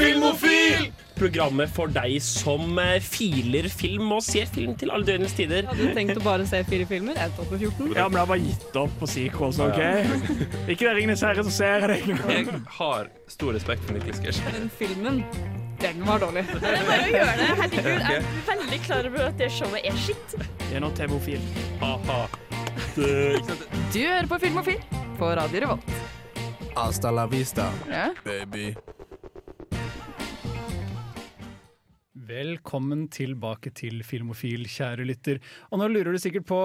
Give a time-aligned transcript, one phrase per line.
[0.00, 0.90] Filmofil!
[1.20, 5.66] Programmet for deg som eh, filer film og ser film til alle døgnets tider.
[5.68, 7.18] Hadde du tenkt å bare se fire filmer?
[7.20, 7.90] Jeg tok på 14.
[7.98, 9.80] Ja, men jeg har bare gitt opp på sequels, OK?
[10.72, 12.16] Ikke det Ringenes herre, så ser jeg.
[12.16, 14.40] Jeg har stor respekt for Niklas Gersh.
[14.56, 15.20] Den filmen,
[15.84, 16.46] den var dårlig.
[16.54, 17.50] Det er bare å gjøre det.
[17.60, 20.36] Herregud, jeg er veldig klar over at det showet er skitt.
[20.64, 21.44] Det er nå TV-ofil.
[21.84, 22.22] Ha-ha.
[22.96, 23.04] Du
[24.00, 24.80] hører på Filmofil
[25.20, 25.92] på Radio Revolt.
[26.80, 28.08] Hasta la vista, Ja.
[28.24, 28.70] baby.
[32.30, 35.40] Velkommen tilbake til Filmofil, kjære lytter.
[35.72, 36.58] Og nå lurer du sikkert på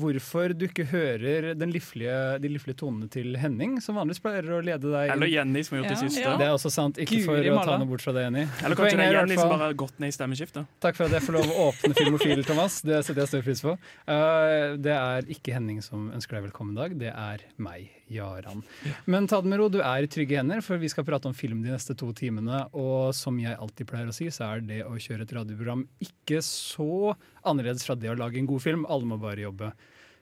[0.00, 4.58] hvorfor du ikke hører den liflige, de liflige tonene til Henning, som vanligvis pleier å
[4.64, 6.24] lede deg Eller Jenny, som har gjort det Ja, siste.
[6.24, 6.34] ja.
[6.40, 8.44] Det er også sant, ikke for Guri å ta noe bort fra det, Jenny.
[8.64, 10.74] Eller kanskje det er Jenny som bare har gått ned i stemmeskiftet.
[10.82, 12.80] Takk for at jeg får lov å åpne Filmofil, Thomas.
[12.82, 13.76] Det setter jeg stor pris på.
[14.10, 18.62] Uh, det er ikke Henning som ønsker deg velkommen i dag, det er meg, Jaran.
[19.10, 21.36] Men ta det med ro, du er i trygge hender, for vi skal prate om
[21.36, 22.64] film de neste to timene.
[22.72, 26.40] Og som jeg alltid pleier å si, så er det å kjøre et radioprogram ikke
[26.44, 28.86] så annerledes fra det å lage en god film.
[28.88, 29.72] Alle må bare jobbe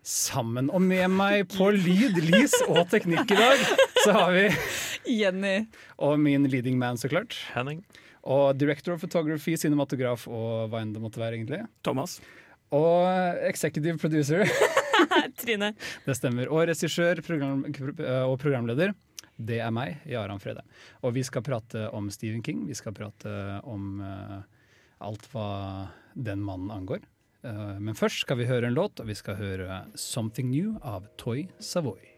[0.02, 0.70] sammen.
[0.74, 3.66] Og med meg på lyd, lys og teknikk i dag,
[4.02, 4.46] så har vi
[5.20, 5.56] Jenny.
[6.02, 7.38] Og min leading man, så klart.
[7.54, 7.82] Henning.
[8.22, 11.62] Og director of photography, cinematograf og hva enn det måtte være, egentlig.
[11.86, 12.20] Thomas.
[12.72, 14.46] Og executive producer,
[15.40, 15.72] Trine.
[16.06, 16.50] det stemmer.
[16.52, 18.94] Og regissør program, og programleder,
[19.40, 20.62] det er meg, Jaran Frede.
[21.02, 22.66] Og vi skal prate om Stephen King.
[22.68, 23.32] Vi skal prate
[23.68, 24.42] om uh,
[25.02, 25.48] alt hva
[26.14, 27.02] den mannen angår.
[27.42, 31.08] Uh, men først skal vi høre en låt, og vi skal høre 'Something New' av
[31.18, 32.12] Toy Savoy.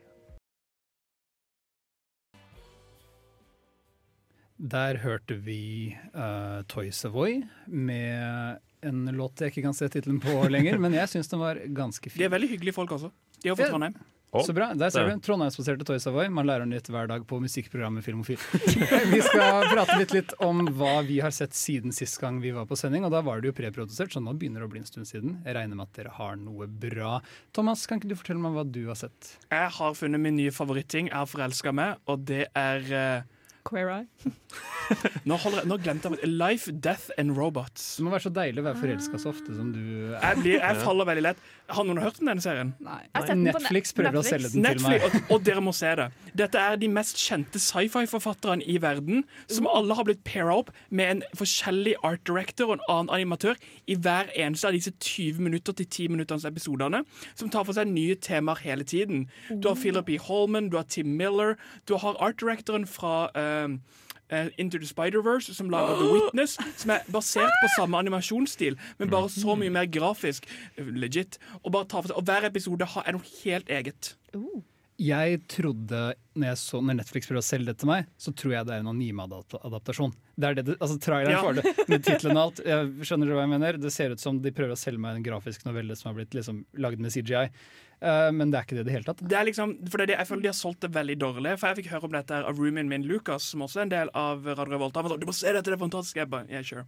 [4.58, 10.34] Der hørte vi uh, Toy Savoy med en låt jeg ikke kan se tittelen på
[10.52, 12.22] lenger, men jeg syns den var ganske fin.
[12.22, 13.12] De er veldig hyggelige folk også.
[13.42, 13.70] De er fra.
[13.72, 13.96] Trondheim.
[14.42, 14.72] Så bra.
[14.74, 15.20] Der ser du.
[15.22, 16.28] Trondheimsbaserte Toy Savoy.
[16.32, 18.40] Man lærer nytt hver dag på musikkprogrammet Filmofil.
[19.12, 22.66] vi skal prate litt, litt om hva vi har sett siden sist gang vi var
[22.70, 23.06] på sending.
[23.06, 25.38] Og da var det jo preprodusert, så nå begynner det å bli en stund siden.
[25.46, 27.20] Jeg regner med at dere har noe bra.
[27.55, 29.36] Thomas, kan ikke du fortelle meg hva du har sett?
[29.52, 31.12] Jeg har funnet min nye favoritting.
[31.12, 33.33] Jeg har forelska meg, og det er eh,
[33.64, 34.33] Queer Eye.
[35.29, 37.95] nå, holder jeg, nå glemte jeg Life, Death and Robots.
[37.97, 40.19] Det må være så deilig å være forelska så ofte som du er.
[40.19, 41.41] Jeg, blir, jeg faller veldig lett.
[41.73, 42.74] Har noen hørt om denne serien?
[42.85, 43.01] Nei.
[43.41, 44.98] Netflix prøver å selge den til meg.
[45.01, 46.08] Netflix, og, og dere må se det.
[46.36, 51.14] Dette er de mest kjente sci-fi-forfatterne i verden, som alle har blitt paira opp med
[51.14, 53.57] en forskjellig art director og en annen animatør
[53.89, 57.01] i hver eneste av disse 20 minutter til 10 minutters episodene,
[57.33, 59.24] som tar for seg nye temaer hele tiden.
[59.48, 60.20] Du har Philip E.
[60.29, 61.57] Holman, du har Tim Miller,
[61.89, 63.54] du har art directoren fra eh,
[64.59, 69.29] Into the Spider-Verse, som lager The Witness, som er basert på samme animasjonsstil, men bare
[69.31, 70.48] så mye mer grafisk.
[70.81, 71.37] eh, Legit.
[71.63, 74.15] Og, bare tar for seg, og hver episode er noe helt eget.
[74.98, 76.01] Jeg trodde,
[76.39, 78.75] når, jeg så, når Netflix prøver å selge det til meg, så tror jeg det
[78.77, 80.13] er en anime-adaptasjon.
[80.39, 81.41] Det er det, det altså Traileren Ja.
[81.42, 82.61] får det med tittelen og alt.
[82.65, 83.79] Jeg skjønner du hva jeg mener?
[83.83, 86.35] Det ser ut som de prøver å selge meg en grafisk novelle som har blitt
[86.39, 87.48] liksom lagd med CGI.
[88.00, 89.22] Eh, men det er ikke det i det hele tatt.
[89.24, 91.58] Det er liksom, for det Jeg føler de har solgt det veldig dårlig.
[91.60, 93.94] For Jeg fikk høre om dette her av roomien min Lucas, som også er en
[93.94, 95.00] del av Radio Revolta.
[95.00, 96.20] Han var sånn, du må se dette, det er fantastisk.
[96.20, 96.84] Jeg bare, yeah, sure.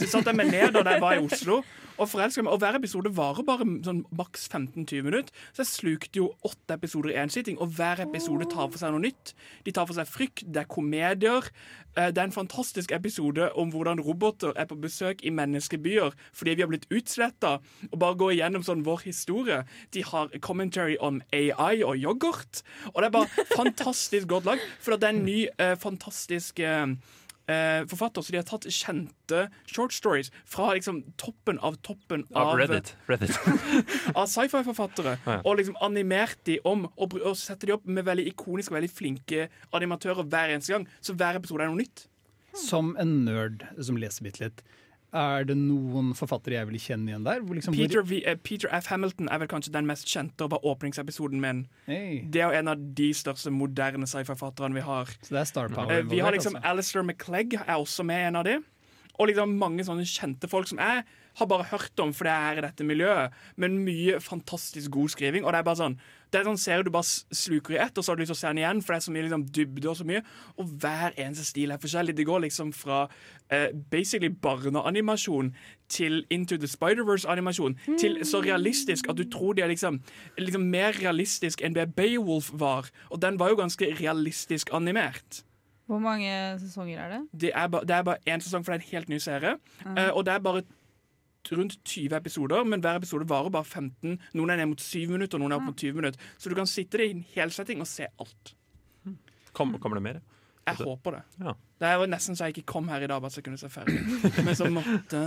[0.00, 1.60] Så jeg meg ned da jeg var i Oslo
[2.00, 2.54] og forelska meg.
[2.54, 5.42] Og hver episode varer bare sånn maks 15-20 minutter.
[5.52, 8.94] Så jeg slukte jo åtte episoder i én sitting, og hver episode tar for seg
[8.94, 9.34] noe nytt.
[9.66, 11.50] De tar for seg frykt, det er komedier.
[11.96, 16.54] Eh, Det er en fantastisk episode om hvordan roboter er på besøk i menneskebyer fordi
[16.54, 17.58] vi har blitt utsletta,
[17.92, 19.64] og bare gå igjennom sånn vår historie.
[19.92, 22.62] De har commentary om AI og yoghurt,
[22.94, 24.58] og det er bare fantastisk godt lag.
[24.80, 26.86] For det er en ny, eh, fantastisk eh,
[27.50, 32.52] eh, forfatter, så de har tatt kjente short stories fra liksom toppen av toppen Av
[32.52, 32.92] av, Reddit.
[33.10, 33.36] Reddit.
[34.18, 35.40] av sci-fi-forfattere, Ja.
[35.44, 38.92] og liksom animert de om, og, og setter de opp med veldig ikoniske og veldig
[38.94, 40.86] flinke animatører hver eneste gang.
[41.04, 42.06] Så hver episode er noe nytt.
[42.56, 44.62] Som en nerd som leser bitte litt,
[45.12, 47.40] er det noen forfattere jeg vil kjenne igjen der?
[47.42, 48.90] Liksom, Peter, v, uh, Peter F.
[48.92, 51.64] Hamilton er vel kanskje den mest kjente og var åpningsepisoden min.
[51.86, 55.10] Hey, Det er jo en av de største moderne sci-fi-forfatterne vi har.
[55.22, 56.68] så det er Star Power uh, vi har liksom altså.
[56.70, 58.60] Alistair McClegg er også med en av de.
[59.20, 61.04] Og liksom mange sånne kjente folk som jeg
[61.40, 63.36] har bare hørt om fordi jeg er i dette miljøet.
[63.60, 65.44] Men mye fantastisk god skriving.
[65.44, 66.00] Og det er bare sånn
[66.30, 68.36] Det er sånn serie du bare sluker i ett, og så har du lyst til
[68.36, 70.20] å se den igjen, for det er så mye liksom, dybde og så mye.
[70.62, 72.14] Og hver eneste stil er forskjellig.
[72.14, 73.00] Det går liksom fra
[73.50, 75.50] eh, basically barneanimasjon
[75.90, 79.98] til Into the Spider-Verse-animasjon til så realistisk at du tror de er liksom,
[80.38, 82.92] liksom mer realistisk enn det Beowulf var.
[83.10, 85.42] Og den var jo ganske realistisk animert.
[85.90, 86.30] Hvor mange
[86.62, 87.20] sesonger er det?
[87.40, 89.56] Det er, ba, det er bare én sesong, for det er en helt ny serie.
[89.82, 90.62] Eh, og det er bare
[91.56, 94.18] rundt 20 episoder, men hver episode varer bare 15.
[94.36, 96.20] Noen er ned mot 7 minutter, noen er opp mot 20 minutter.
[96.38, 98.54] Så du kan sitte i en hel setting og se alt.
[99.56, 100.20] Kom, kommer det mer?
[100.70, 101.20] Jeg håper det.
[101.42, 101.52] Ja.
[101.80, 103.58] Det er jo nesten så jeg ikke kom her i dag bare så jeg kunne
[103.58, 103.96] se ferdig.
[104.44, 105.22] Men så måtte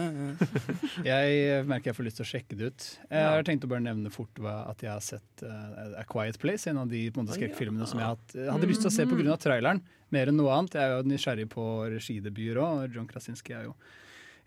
[1.10, 2.86] Jeg merker jeg får lyst til å sjekke det ut.
[3.10, 6.70] Jeg har tenkt å bare nevne fort at jeg har sett uh, A Quiet Place,
[6.72, 9.08] en av de på en måte, skrekkfilmene som jeg hatt- hadde lyst til å se
[9.10, 9.36] pga.
[9.42, 9.82] traileren.
[10.14, 10.78] Mer enn noe annet.
[10.78, 11.66] Jeg er jo nysgjerrig på
[11.98, 13.76] regidebuter òg, og John Krasinski er jo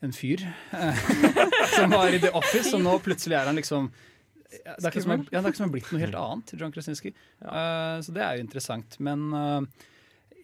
[0.05, 0.43] en fyr
[1.77, 3.91] som var i The Office, og nå plutselig er han liksom
[4.57, 6.73] det er ikke som, ja, det er ikke som har blitt noe helt annet, John
[6.73, 7.11] Krasinski.
[7.43, 8.95] Uh, så det er jo interessant.
[9.03, 9.89] Men uh,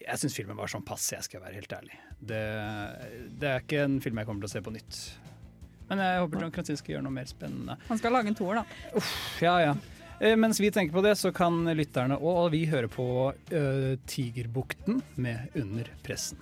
[0.02, 1.96] jeg syns filmen var sånn passe, jeg skal være helt ærlig.
[2.19, 2.43] Det,
[3.40, 5.00] det er ikke en film jeg kommer til å se på nytt.
[5.88, 7.78] Men jeg håper John Krasinski gjør noe mer spennende.
[7.88, 9.02] Han skal lage en toer, da.
[9.44, 9.75] Ja, ja.
[10.22, 15.02] Eh, Mens vi tenker på det, så kan lytterne og vi høre på uh, Tigerbukten
[15.20, 16.40] med Under pressen.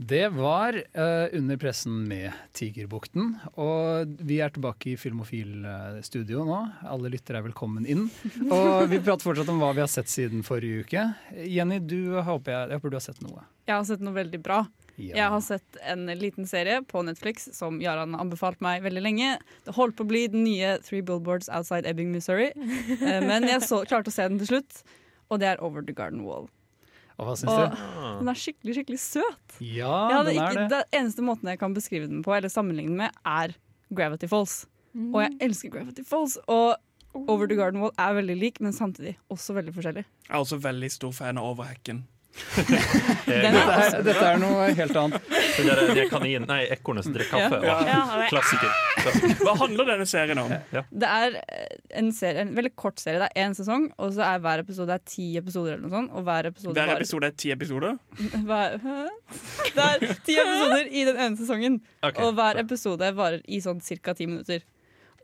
[0.00, 3.32] Det var uh, Under pressen med Tigerbukten.
[3.58, 6.58] Og vi er tilbake i Filmofil-studio nå.
[6.86, 8.04] Alle lyttere er velkommen inn.
[8.54, 11.02] Og vi prater fortsatt om hva vi har sett siden forrige uke.
[11.50, 13.42] Jenny, du håper jeg, jeg håper du har sett noe.
[13.66, 14.60] Jeg har sett noe veldig bra.
[14.98, 15.16] Ja.
[15.16, 19.32] Jeg har sett en liten serie på Netflix som Jaran har anbefalt meg veldig lenge.
[19.66, 22.52] Det holdt på å bli den nye Three Billboards Outside Ebbing, Missouri.
[22.98, 24.80] Eh, Men jeg så, klarte å se den til slutt,
[25.30, 26.46] og det er Over the Garden Wall.
[27.18, 27.78] Og hva syns du?
[28.20, 29.56] den er skikkelig, skikkelig søt.
[29.64, 30.66] Ja, den ikke, er det.
[30.74, 33.56] det eneste måten jeg kan beskrive den på, eller sammenligne den med, er
[33.94, 34.60] Gravity Falls.
[34.98, 36.38] Og jeg elsker Gravity Falls.
[36.46, 36.76] Og
[37.18, 40.04] Over the Garden Wall er veldig lik, men samtidig også veldig forskjellig.
[40.28, 42.04] Jeg er også veldig stor fan av Overhekken.
[42.58, 45.24] Dette er, er, dette er noe helt annet.
[45.56, 47.58] Den der, de kanin, nei, ekornet som drikker kaffe.
[47.66, 47.76] Ja.
[47.88, 48.70] Ja, Klassiker.
[49.02, 49.34] Klassiker.
[49.42, 50.52] Hva handler denne serien om?
[50.72, 53.18] det er eh, en, serie, en veldig kort serie.
[53.24, 55.74] Det er én sesong, og så er hver episode det er ti episoder.
[55.76, 57.98] eller noe sånt Og hver episode Hver episode er ti episoder.
[58.48, 58.78] hver,
[59.74, 62.22] Det er ti episoder i den ene sesongen, Okay.
[62.24, 64.14] og hver episode varer i sånn ca.
[64.14, 64.62] ti minutter.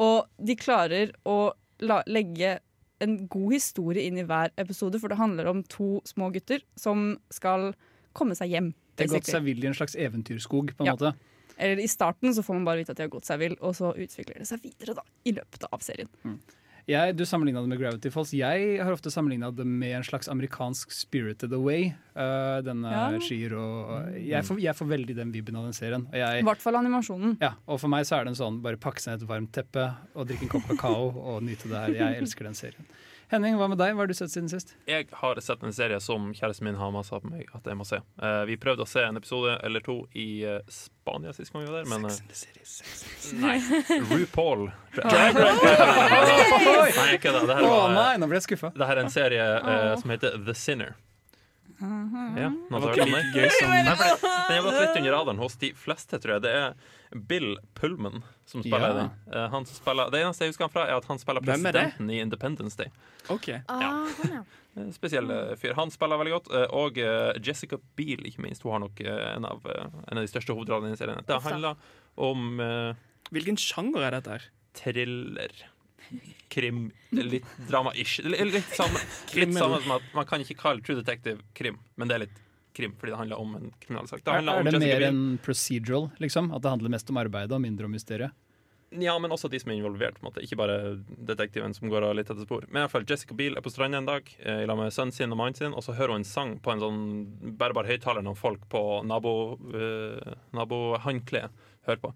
[0.03, 1.53] Og de klarer å
[1.87, 2.57] la, legge
[3.05, 7.15] en god historie inn i hver episode, for det handler om to små gutter som
[7.35, 7.71] skal
[8.17, 8.73] komme seg hjem.
[8.97, 10.97] Det har gått seg vill i en slags eventyrskog, på en Ja.
[10.97, 11.15] måte.
[11.59, 13.75] Eller I starten så får man bare vite at de har gått seg vill, og
[13.79, 16.09] så utvikler det seg videre da, i løpet av serien.
[16.85, 18.35] Jeg, du sammenligna det med Gravity Falls.
[18.37, 21.95] Jeg har ofte sammenligna det med en slags amerikansk Spirited Away.
[22.13, 23.07] Uh, denne Ja.
[23.25, 26.05] Shiro og jeg får, jeg får veldig den vibben av den serien.
[26.13, 27.39] Og, I hvert fall animasjonen.
[27.41, 29.87] ja, og for meg så er det en sånn bare pakke seg et varmt teppe
[30.15, 31.97] og drikke en kopp kakao og nyte det her.
[32.03, 32.85] Jeg elsker den serien.
[33.33, 33.95] Henning, hva med deg?
[33.95, 34.75] Hva har du sett siden sist?
[34.91, 37.87] Jeg har sett en serie som kjæresten min har masa på meg at jeg må
[37.89, 38.01] se.
[38.21, 41.71] Uh, vi prøvde å se en episode eller to i uh, Spania sist gang vi
[41.73, 42.17] var der, men eh,
[43.41, 43.57] Nei.
[44.11, 44.69] RuPaul.
[45.01, 45.29] Nei,
[47.17, 47.47] ikke det.
[47.49, 48.75] Det her, Å var, nei, nå ble jeg skuffa.
[48.77, 49.49] det her er en serie
[50.01, 50.95] som heter The Sinner.
[51.81, 54.97] Ja, noen Det var ikke like gøy som Nei, for det- Den har gått litt
[55.01, 56.43] under radaren hos de fleste, tror jeg.
[56.43, 56.75] Det er
[57.27, 58.93] Bill Pullman som spiller Ja.
[58.95, 59.11] den.
[59.33, 61.67] Eh, han som spiller, det eneste jeg husker han fra, er at han spiller Hvem
[61.67, 61.83] er det?
[61.95, 62.91] presidenten i Independence Day.
[63.31, 63.49] OK.
[63.69, 64.43] Ah, han, ja.
[64.77, 65.75] Eh, Spesiell eh, fyr.
[65.77, 66.49] Han spiller veldig godt.
[66.53, 68.63] eh, Og eh, Jessica Biel, ikke minst.
[68.65, 71.23] Hun har nok eh, en av, eh, en av de største hovedrollene i serien.
[71.25, 71.77] Det handler
[72.19, 72.95] om eh,
[73.31, 74.43] Hvilken sjanger er dette her?
[74.75, 75.49] thriller.
[76.55, 76.87] Krim.
[77.11, 78.21] Litt drama-ish.
[78.25, 79.03] Litt, samme,
[79.35, 82.41] litt samme som at man kan ikke kalle True Detective krim, men det er litt
[82.75, 84.25] krim fordi det handler om en kriminalsak.
[84.25, 86.51] Det Er, er det mer enn procedural, liksom?
[86.55, 88.35] At det handler mest om arbeidet og mindre om mysteriet?
[89.01, 90.19] Ja, men også de som er involvert.
[90.19, 90.77] på en måte Ikke bare
[91.27, 92.67] detektiven som går av litt etter spor.
[92.69, 94.93] Men i hvert fall Jessica Biel er på stranda en dag eh, i lag med
[94.95, 97.03] sønnen sin og mannen sin, og så hører hun en sang på en sånn
[97.59, 99.35] bærbar høyttaler noen folk på nabo,
[99.75, 102.13] uh, nabohåndkleet hører på.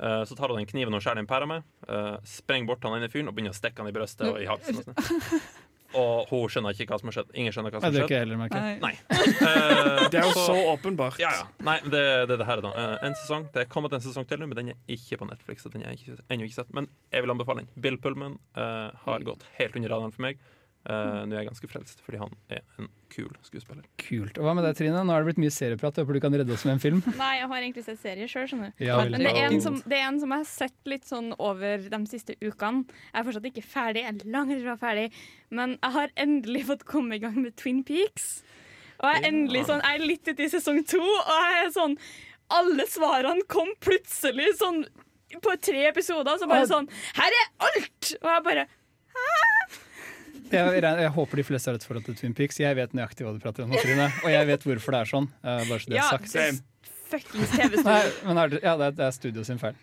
[0.00, 2.96] Eh, så tar hun den kniven hun skjærer den pæra med, uh, sprenger bort han
[2.98, 4.80] ene fyren og begynner å stikke han i brøstet og i halsen.
[4.80, 5.42] Og, sånn.
[6.02, 7.30] og hun skjønner ikke hva som har skjedd.
[7.38, 8.80] Ingen skjønner hva Nei, som det har er ikke skjedd.
[8.82, 8.94] Nei.
[9.12, 11.18] Eh, Det er jo så- så åpenbart.
[11.22, 11.44] ja, ja.
[11.60, 12.72] Nei, det, det er det her, da.
[13.06, 13.46] En sesong.
[13.52, 15.62] Det er kommet en sesong til nå, men den er ikke på Netflix.
[15.70, 16.72] Den er ennå ikke sett.
[16.74, 17.70] Men jeg vil anbefale den.
[17.78, 20.38] Bill Pullman eh, har gått helt under radaren for meg.
[20.82, 23.84] Eh, nå er jeg ganske frelst, fordi han er en kul skuespiller.
[24.02, 24.38] Kult.
[24.40, 25.02] Og hva med deg, Trine?
[25.06, 26.00] Nå har det blitt mye serieprat.
[26.00, 27.02] Håper du kan redde oss med en film.
[27.20, 28.82] Nei, jeg har egentlig sett serie sjøl, skjønner du.
[28.86, 28.96] Ja.
[29.06, 31.86] Men det er, en som, det er en som jeg har sett litt sånn over
[31.92, 32.82] de siste ukene.
[33.12, 35.06] Jeg er fortsatt ikke ferdig, jeg er langt fra ferdig,
[35.54, 38.32] men jeg har endelig fått komme i gang med Twin Peaks.
[39.02, 41.72] Og jeg er endelig sånn, jeg er litt ute i sesong to, og jeg er
[41.74, 41.96] sånn
[42.54, 44.84] Alle svarene kom plutselig sånn
[45.42, 46.86] på tre episoder, så bare sånn
[47.16, 48.12] Her er alt!
[48.20, 49.80] Og jeg bare Jeg,
[50.52, 52.58] jeg, jeg håper de fleste har et forhold til Twin Peaks.
[52.60, 54.10] Jeg vet nøyaktig hva du prater om, Trine.
[54.24, 55.28] Og jeg vet hvorfor det er sånn.
[55.42, 56.32] eh, bare så det er Ja, sagt.
[56.32, 56.60] det er
[57.12, 58.12] fuckings Nei, TV-studio.
[58.28, 59.74] men er det, ja, det er, er studio sin feil.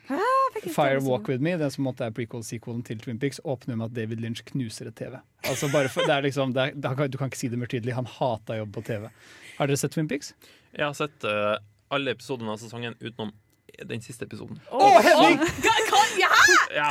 [0.74, 3.94] Fire Walk With Me, den som måtte er prequel-sequelen til Twin Peaks, åpner med at
[4.00, 5.20] David Lynch knuser et TV.
[5.48, 7.94] Altså bare for, det er liksom, det er, du kan ikke si det mer tydelig.
[7.96, 9.06] Han hata jobb på TV.
[9.60, 10.34] Har dere sett Twin Peaks?
[10.76, 11.56] Jeg har sett uh,
[11.94, 13.32] alle episodene av sesongen utenom
[13.88, 14.60] den siste episoden.
[14.72, 15.40] Å, Henning!
[16.20, 16.30] Ja,
[16.76, 16.88] Ja,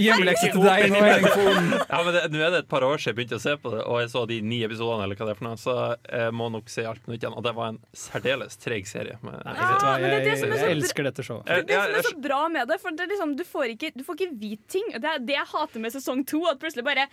[0.00, 3.12] Hjemmelekse til deg nå, Henning ja, men det, Nå er det et par år siden
[3.12, 5.34] jeg begynte å se på det, og jeg så de ni episodene, eller hva det
[5.34, 5.74] er for noe, så
[6.10, 7.36] jeg må nok se alt på nytt igjen.
[7.38, 9.18] Og det var en særdeles treg serie.
[9.22, 11.52] Men, Nei, vet jeg, jeg, men det er det er så jeg elsker dette showet.
[11.52, 13.92] Jeg- Det som er så bra med det, for det er liksom, du, får ikke,
[13.96, 14.86] du får ikke vite ting.
[14.96, 16.42] Det er det jeg hater med sesong to.
[16.50, 17.06] At plutselig bare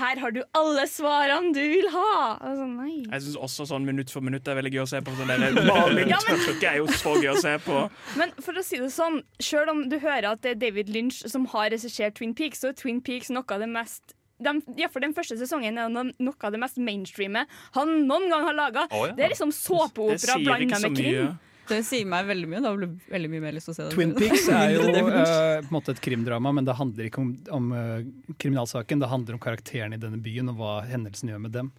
[0.00, 2.38] Her har du alle svarene du vil ha.
[2.40, 2.94] Altså, nei.
[3.10, 5.14] Jeg syns også sånn minutt for minutt er veldig gøy å se på.
[5.18, 7.80] Sånn der maling Ja, men- er jo så gøy å se på.
[8.20, 11.20] Men for å si det sånn, selv om du hører at det er David Lynch
[11.30, 14.88] som har regissert Twin Peaks, så er Twin Peaks noe av det mest de, ja,
[14.88, 17.44] for Den første sesongen er no- noe av det mest mainstreame
[17.76, 18.86] han noen gang har laga.
[18.90, 19.14] Oh, ja.
[19.16, 21.34] Det er liksom såpeopera blanda med krim.
[21.70, 22.62] Det sier meg veldig mye.
[22.64, 23.92] Da blir det veldig mye mer lyst til å se det.
[23.94, 27.30] Twin Peaks er jo uh, på en måte et krimdrama, men det handler ikke om,
[27.54, 28.00] om uh,
[28.42, 29.04] kriminalsaken.
[29.04, 31.70] Det handler om karakteren i denne byen og hva hendelsen gjør med dem.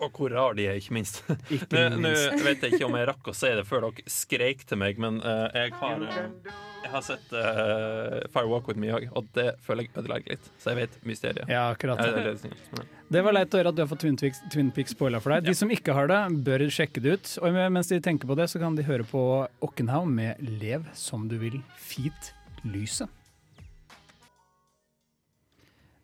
[0.00, 1.20] Og hvor rar de er, ikke minst.
[1.54, 2.10] Ikke Nå nå
[2.46, 5.18] vet jeg ikke om jeg rakk å si det før dere skreik til meg, men
[5.20, 9.50] uh, jeg har uh, Jeg har sett uh, Fire Walk With Me òg, og det
[9.66, 10.48] føler jeg ødelegger litt.
[10.62, 11.52] Så jeg vet mysteriet.
[11.52, 12.00] Ja, akkurat.
[12.00, 15.20] Jeg- Det var leit å høre at du har fått Twin Peaks, Twin Peaks spoila
[15.20, 15.44] for deg.
[15.50, 17.36] De som ikke har det, bør sjekke det ut.
[17.44, 19.22] Og mens de tenker på det, så kan de høre på
[19.60, 22.32] Okkenhaug med 'Lev som du vil', fint
[22.64, 23.08] lyset.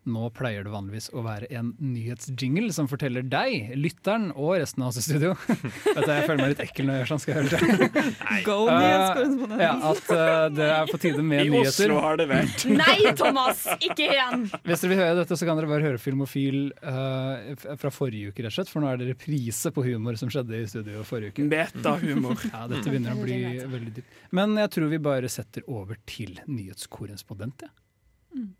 [0.07, 4.93] Nå pleier det vanligvis å være en nyhetsjingle som forteller deg, lytteren og resten av
[4.93, 7.33] oss i studio Vet du, Jeg føler meg litt ekkel når jeg gjør sånn, skal
[7.33, 8.03] jeg høre det.
[8.45, 11.91] Go, uh, ja, at uh, det er på tide med I nyheter.
[11.91, 12.65] Oslo har det vært.
[12.81, 13.65] Nei, Thomas!
[13.83, 14.45] Ikke igjen!
[14.63, 18.31] Hvis dere vil høre dette, så kan dere bare høre Filmofil uh, f- fra forrige
[18.31, 18.71] uke, rett og slett.
[18.71, 21.47] For nå er det reprise på humor som skjedde i studio forrige uke.
[21.51, 22.39] Metahumor.
[22.53, 23.41] Ja, dette begynner å bli
[23.75, 24.21] veldig dypt.
[24.37, 27.67] Men jeg tror vi bare setter over til nyhetskorrespondent.
[27.67, 27.73] Ja.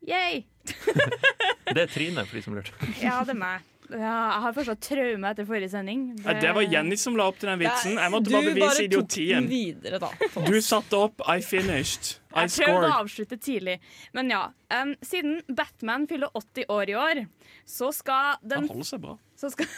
[0.08, 0.44] Yay!
[1.74, 2.72] Det er Trine, for de som lurte.
[3.04, 3.66] Ja, det er meg.
[3.88, 6.02] Ja, jeg har fortsatt traume etter forrige sending.
[6.26, 7.94] Ja, det var Jenny som la opp til den vitsen.
[7.96, 9.48] Jeg måtte du bare bevise idiotien.
[9.48, 10.10] videre, da.
[10.44, 12.18] Du satte opp, I finished.
[12.36, 13.78] I Jeg prøvde å avslutte tidlig.
[14.18, 17.20] Men ja, Um, siden Batman fyller 80 år i år,
[17.64, 19.14] så skal den Han holder seg bra.
[19.38, 19.68] Så skal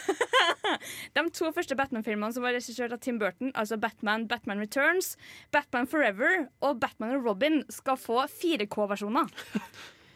[1.15, 5.07] De to første Batman-filmene som var regissert av Tim Burton, altså Batman, Batman Returns,
[5.51, 6.31] Batman Forever
[6.65, 9.27] og Batman og Robin, skal få 4K-versjoner.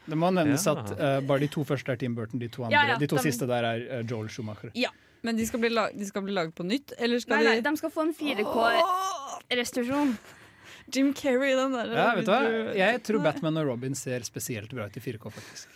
[0.03, 0.73] Det må nevnes Ja.
[0.75, 3.07] at uh, bare de to første er Tim Burton, de to, andre, Ja, ja, de
[3.07, 4.71] to de- siste der er uh, Joel Schumacher.
[5.23, 7.53] Men de skal bli, lag, de skal bli laget på nytt, eller Nei, skal nei,
[7.61, 10.11] de de skal få en 4K-restaurasjon.
[10.91, 12.41] Jim Carrey, den der Ja, vet du hva?
[12.75, 15.71] Jeg tror Batman og Robin ser spesielt bra ut i 4K, faktisk.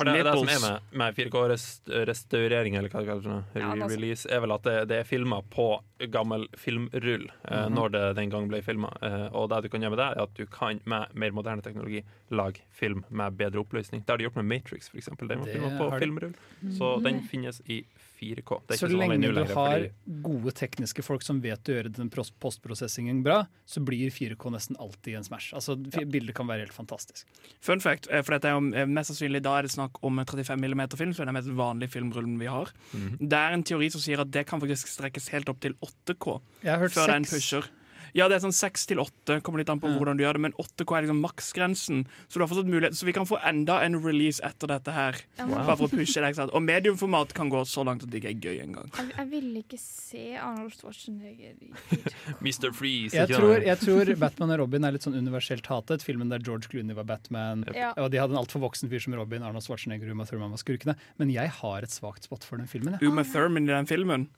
[0.00, 4.54] For det, det som er med, med 4K-restaurering, eller hva det kalles, re-release, er vel
[4.54, 5.66] at det, det er filma på
[6.08, 8.94] gammel filmrull eh, når det den gang ble filma.
[9.04, 11.64] Eh, og det du kan gjøre med det, er at du kan med mer moderne
[11.66, 12.00] teknologi
[12.32, 14.06] lage film med bedre oppløsning.
[14.06, 15.28] Det har de gjort med Matrix, eksempel.
[15.28, 16.32] Den var filma på filmrull.
[16.78, 17.82] Så den finnes i
[18.20, 18.60] 4K.
[18.68, 21.92] Det er Så ikke lenge du har fordi- gode tekniske folk som vet å gjøre
[21.96, 25.52] den postprosessingen bra, så blir 4K nesten alltid en smash.
[25.54, 26.04] Altså, ja.
[26.04, 27.24] Bildet kan være helt fantastisk.
[27.60, 30.18] Fun fact, eh, for dette er jo eh, mest sannsynlig Da er det snakk om
[30.18, 32.70] en 35 mm film, så er den mest vanlige filmrullen vi har.
[32.94, 33.18] Mhm.
[33.28, 36.40] Det er en teori som sier at det kan faktisk strekkes helt opp til 8K
[36.62, 37.50] Jeg har hørt før den seks.
[37.50, 37.68] pusher.
[38.14, 39.98] Ja, det er sånn 6 til åtte, kommer litt an på Ja.
[39.98, 42.06] hvordan du gjør det, men 8K er liksom maksgrensen.
[42.28, 45.14] Så du har fortsatt mulighet Så vi kan få enda en release etter dette her.
[45.38, 46.30] Bare for å pushe det.
[46.32, 46.52] ikke sant?
[46.52, 48.90] Og mediumformat kan gå så langt at det ikke er gøy engang.
[48.96, 51.72] Jeg, jeg vil ikke se Arnold Schwarzenegger i
[52.44, 52.72] Mr.
[52.74, 53.14] Freeze.
[53.14, 56.02] Jeg tror, jeg tror Batman og Robin er litt sånn universelt hatet.
[56.02, 57.92] Filmen der George Clooney var Batman, Ja.
[57.96, 59.42] og de hadde en altfor voksen fyr som Robin.
[59.42, 60.96] Arnold Schwarzenegger og Uma Thurman var skurkene.
[61.18, 62.98] Men jeg har et svakt spot for den filmen.
[62.98, 63.08] jeg.
[63.08, 64.28] Uma Thurman i den filmen.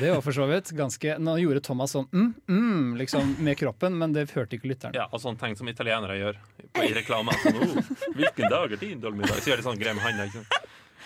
[0.00, 3.96] Det var for så vidt ganske Nå gjorde Thomas sånn mm, mm, liksom med kroppen,
[3.98, 4.96] men det hørte ikke lytteren.
[4.96, 7.36] Ja, og sånn ting som italienere gjør på, i reklame.
[7.42, 10.28] Sånn, oh, 'Hvilken dag er din dolmiddag?' Så gjør de sånn grei med handa.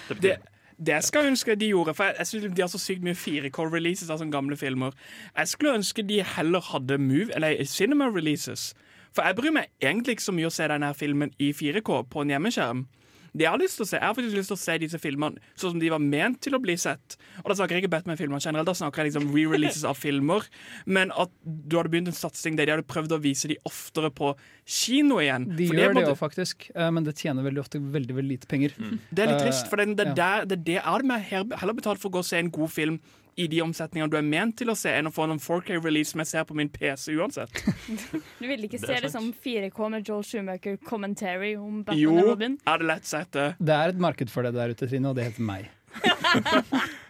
[0.09, 0.37] Det Det,
[0.80, 3.14] det skal jeg ønske de gjorde, for jeg, jeg synes de har så sykt mye
[3.14, 4.97] 4K-releases av sånne gamle filmer.
[5.37, 8.73] Jeg skulle ønske de heller hadde move, eller cinema-releases.
[9.14, 12.23] For jeg bryr meg egentlig ikke så mye å se denne filmen i 4K på
[12.25, 12.87] en hjemmeskjerm.
[13.34, 14.99] Det Jeg har lyst til å se Jeg har faktisk lyst til å se disse
[15.02, 17.16] filmene sånn som de var ment til å bli sett.
[17.44, 20.46] Og Da snakker jeg ikke Batman-filmer generelt, da snakker jeg liksom re-releases av filmer.
[20.87, 24.10] Men at du hadde begynt en satsing der de hadde prøvd å vise de oftere
[24.14, 24.32] på
[24.66, 25.49] kino igjen.
[25.56, 28.50] De For gjør det jo faktisk, eh, men det tjener veldig ofte veldig veldig lite
[28.50, 28.75] penger.
[29.10, 31.75] Det er litt Eh, trist, for det, det, det, det er det jeg hadde heller
[31.75, 33.00] betalt for å gå og se en god film
[33.40, 36.23] i de omsetningene du er ment til å se, enn å få en 4K-release som
[36.25, 37.62] jeg ser på min PC uansett.
[38.40, 42.16] Du vil ikke Det se det som 4K med Joel Schumacher commentary om Batman Jo,
[42.35, 43.50] og Jo, er det lett sett det.
[43.59, 45.70] Det er et marked for det der ute, Trine, og det heter meg.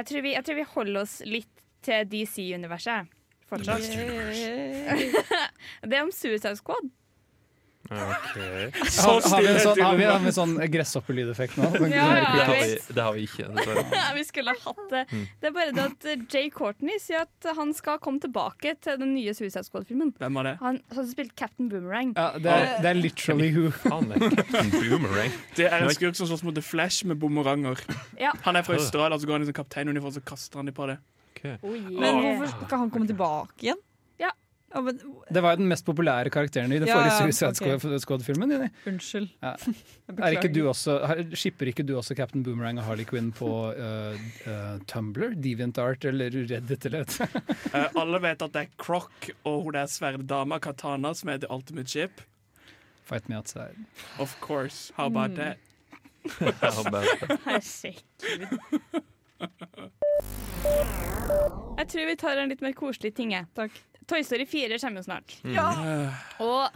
[0.00, 3.10] Jeg tror, vi, jeg tror vi holder oss litt til DC-universet
[3.50, 3.84] fortsatt.
[5.90, 6.88] det er om Suicide Squad.
[7.90, 8.36] Ok.
[8.86, 11.70] Så Har, har, vi en sånn, har, vi, har vi en sånn gresshoppelydeffekt nå?
[11.90, 13.48] Ja, ja, Det har vi, det har vi ikke.
[14.14, 15.00] vi skulle ha hatt det.
[15.10, 15.24] Mm.
[15.40, 19.00] Det er bare det at eh, Jay Courtney sier at han skal komme tilbake til
[19.00, 20.14] den nye Suicide Squad-filmen.
[20.22, 20.54] Hvem var det?
[20.62, 22.14] Han har spilt Captain Boomerang.
[22.14, 23.66] Ja, det, er, det er literally who.
[23.90, 25.34] Er Captain Boomerang.
[25.58, 27.82] Det er en skurk som slåss mot The Flash med bumeranger.
[28.20, 28.36] Ja.
[28.46, 30.86] Han er fra Australia, så går han i sånn kapteinuniform, så kaster han dem på
[30.92, 31.00] det.
[31.34, 31.58] Okay.
[31.62, 31.90] Oh, yeah.
[31.98, 33.82] Men hvorfor skal han komme tilbake igjen?
[34.74, 34.80] Ja.
[34.86, 34.98] Men,
[35.34, 37.78] Det var jo den mest populære karakteren i den Ja, forrige Suicide okay.
[37.78, 38.70] Squad- Squad-filmen.
[38.86, 39.28] Unnskyld.
[39.42, 39.54] Ja.
[40.26, 40.94] Er ikke du også,
[41.34, 44.14] skipper ikke du også Captain Boomerang og Harley Quinn på uh,
[44.46, 47.20] uh, Tumblr, DeviantArt eller Reddit eller et?
[47.74, 51.50] Eh, alle vet at det er Croc og hun der sverddama Katana som er The
[51.54, 52.20] Ultimate Ship.
[53.04, 53.74] Fight me outside.
[54.18, 54.92] Of course.
[54.96, 55.58] How about that?
[56.60, 57.06] How bad.
[57.44, 58.02] Herregud.
[61.78, 63.32] Jeg tror vi tar en litt mer koselig ting.
[63.32, 63.46] jeg.
[63.56, 63.78] Takk.
[64.10, 65.36] Toy Story 4 kommer jo snart.
[65.46, 65.68] Ja.
[66.42, 66.66] Og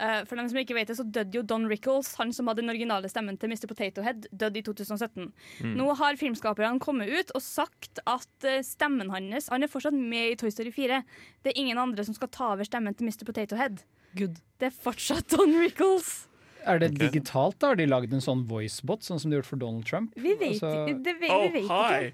[0.00, 2.64] uh, for dem som ikke vet det, så døde jo Don Rickles, han som hadde
[2.64, 3.68] den originale stemmen til Mr.
[3.70, 5.28] Potato Head, døde i 2017.
[5.62, 5.74] Mm.
[5.78, 10.32] Nå har filmskaperne kommet ut og sagt at eh, stemmen hans Han er fortsatt med
[10.32, 11.02] i Toy Story 4.
[11.44, 13.24] Det er ingen andre som skal ta over stemmen til Mr.
[13.28, 13.84] Potato Head.
[14.18, 14.40] Good.
[14.58, 16.26] Det er fortsatt Don Rickles.
[16.68, 17.06] Er det okay.
[17.08, 17.70] digitalt, da?
[17.72, 20.12] Har de lagd en sånn voicebot, sånn som de har gjort for Donald Trump?
[20.16, 21.78] Vi vet, Altså- ikke- det, vi, Oh, vi vet ikke.
[21.78, 22.12] hi!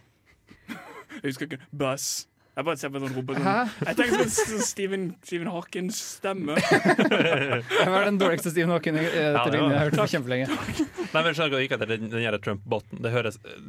[1.23, 2.27] Jeg husker ikke Buzz.
[2.57, 3.37] Jeg bare ser på en sånn robot.
[3.37, 3.73] Sånn.
[3.85, 6.55] Jeg tenker sånn Stephen, Stephen Hawkins stemme.
[7.85, 10.15] Hva er den dårligste Stephen Hawkins eh, Ja, det etterligningen jeg har hørt var- på
[10.15, 10.47] kjempelenge?
[11.13, 13.03] Nei, men skjønner ikke at det, den, den Trump-boten.
[13.05, 13.13] Det,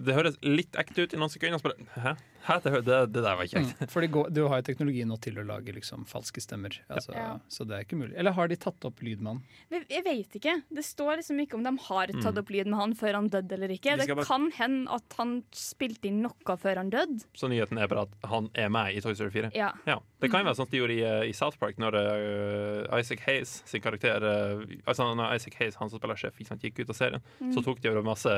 [0.08, 1.60] det høres litt ekte ut i noen sekunder.
[1.68, 2.16] bare, Hæ?
[2.48, 2.60] Hæ?
[2.64, 3.74] Det, det, det der var kjekt.
[3.82, 7.12] Mm, For går, du har jo teknologi nå til å lage liksom falske stemmer, altså,
[7.16, 7.40] Ja.
[7.52, 8.16] så det er ikke mulig.
[8.18, 9.84] Eller har de tatt opp lyd med han?
[9.92, 10.54] Jeg vet ikke.
[10.72, 13.52] Det står liksom ikke om de har tatt opp lyd med han før han døde
[13.58, 13.98] eller ikke.
[14.00, 17.20] Det bare- kan hende at han spilte inn noe før han døde.
[17.36, 19.52] Så nyheten er bare at han er med i Toy Story 4.
[19.56, 19.74] Ja.
[19.86, 21.94] Ja, Det kan jo være sånn at de gjorde i, eh, i South Park, når
[22.00, 26.80] uh, Isaac Hayes sin karakter uh, Altså når Isaac Hayes, han som spiller sjef, gikk
[26.80, 27.54] ut av serien, Mm.
[27.54, 28.30] så tok de over masse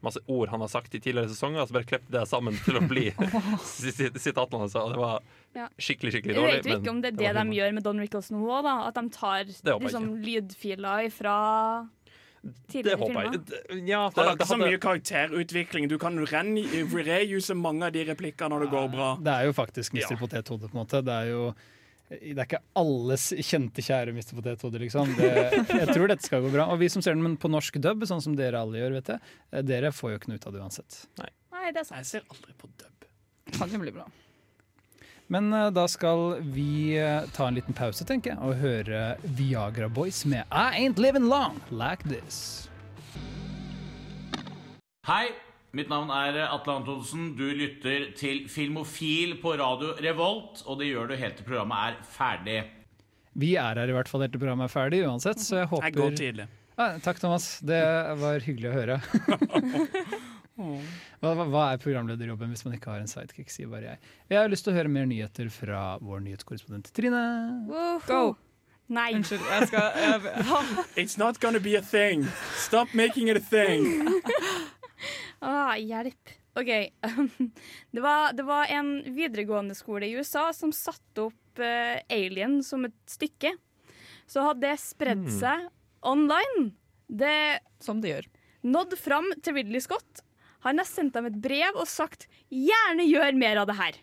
[0.00, 2.76] Masse ord han har sagt i tidligere sesonger, og så bare klippet det sammen til
[2.78, 3.08] å bli
[4.22, 4.72] sitatene hans.
[4.76, 5.22] Det var
[5.80, 6.52] skikkelig skikkelig, dårlig.
[6.54, 8.42] Jeg vet jo ikke om det er det, det de gjør med Don Rickles nå
[8.46, 8.74] òg, da.
[8.90, 11.36] At de tar liksom, lydfiler fra
[12.70, 13.32] Det håper filmer.
[13.32, 13.40] jeg.
[13.50, 15.88] Det- Ja, det, det ikke så mye karakterutvikling.
[15.90, 16.54] Du kan ren-
[16.94, 19.10] reuse mange av de replikkene når det går bra.
[19.18, 20.04] Det er jo faktisk Mr.
[20.12, 20.16] Ja.
[20.16, 21.02] Potethode, på en måte.
[21.04, 21.42] Det er jo
[22.08, 24.32] det er ikke alles kjente, kjære Mr.
[24.38, 25.10] Potethode, liksom.
[25.18, 25.32] Det,
[25.68, 26.68] jeg tror dette skal gå bra.
[26.72, 29.34] Og vi som ser den på norsk dub, sånn som dere alle gjør, vet jeg,
[29.52, 31.02] eh, dere får jo ikke noe ut av det uansett.
[31.20, 31.28] Nei,
[31.74, 32.00] det er sant.
[32.00, 33.10] Jeg ser aldri på dub.
[33.58, 34.08] Kan jo bli bra.
[35.28, 39.02] Men uh, da skal vi uh, ta en liten pause, tenker jeg, og høre
[39.36, 42.70] Viagra Boys med I Ain't Living Long Like This.
[45.08, 45.28] Hei,
[45.76, 47.32] mitt navn er Atle Antonsen.
[47.36, 51.98] Du lytter til Filmofil på radio Revolt, og det gjør du helt til programmet er
[52.14, 52.62] ferdig.
[53.38, 55.90] Vi er her i hvert fall helt til programmet er ferdig uansett, så jeg håper
[55.90, 56.48] Jeg går tidlig.
[56.78, 57.58] Ja, takk, Thomas.
[57.66, 57.82] Det
[58.20, 59.00] var hyggelig å høre.
[60.58, 64.08] Hva, hva, er programlederjobben hvis man ikke har en sidekick, sier bare jeg.
[64.32, 67.20] Jeg har lyst til å høre mer nyheter fra vår nyhetskorrespondent Trine.
[68.08, 68.22] Go.
[68.90, 69.12] Nei.
[69.14, 70.26] Unnskyld, jeg skal.
[71.00, 72.26] It's not gonna be a thing.
[72.56, 74.20] Stop making it a thing.
[75.40, 76.34] Ah, hjelp.
[76.58, 76.70] OK.
[77.94, 82.84] Det var, det var en videregående skole i USA som satte opp uh, Alien som
[82.88, 83.52] et stykke.
[84.28, 85.38] Så hadde det spredd Hmm.
[85.38, 85.68] seg
[86.02, 86.72] online.
[87.08, 88.26] Det Som det gjør.
[88.68, 90.24] Nådd fram til Ridley Scott.
[90.66, 94.00] Han har sendt dem et brev og sagt 'gjerne gjør mer av det her'.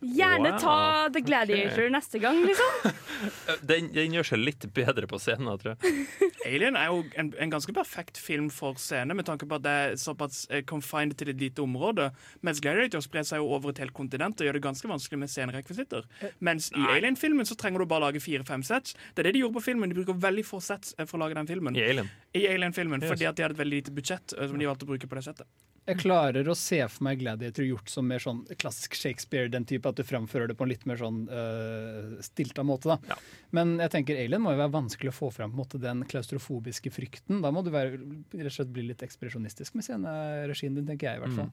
[0.00, 2.92] Gjerne Wow, ta The Gladiator neste gang, liksom.
[3.68, 5.96] den, den gjør seg litt bedre på scenen, tror jeg.
[6.50, 9.74] Alien er jo en, en ganske perfekt film for scene, med tanke på at det
[9.84, 12.08] er såpass eh, confined til et lite område.
[12.46, 15.32] Mens Gladiator sprer seg jo over et helt kontinent og gjør det ganske vanskelig med
[15.34, 16.08] scenerekvisitter.
[16.48, 18.96] Mens i Alien-filmen så trenger du bare lage fire-fem sets.
[19.12, 19.92] Det er det de gjorde på filmen.
[19.92, 21.76] De bruker veldig få sets eh, for å lage den filmen.
[21.76, 23.12] I Alien-filmen, Alien-filmen, Yes.
[23.12, 25.20] fordi at de hadde et veldig lite budsjett eh, som de valgte å bruke på
[25.20, 25.46] det settet.
[25.88, 29.88] Jeg klarer å se for meg Gladiator gjort som mer sånn klassisk Shakespeare, den type
[29.88, 32.92] at du framfører det på en litt mer sånn uh, stilta måte.
[32.92, 33.14] da.
[33.14, 33.16] Ja.
[33.56, 36.04] Men jeg tenker Alien må jo være vanskelig å få fram på en måte, den
[36.10, 37.40] klaustrofobiske frykten.
[37.42, 37.98] Da må du være,
[38.36, 41.50] rett og slett bli litt ekspresjonistisk med sceneregien din, tenker jeg i hvert fall.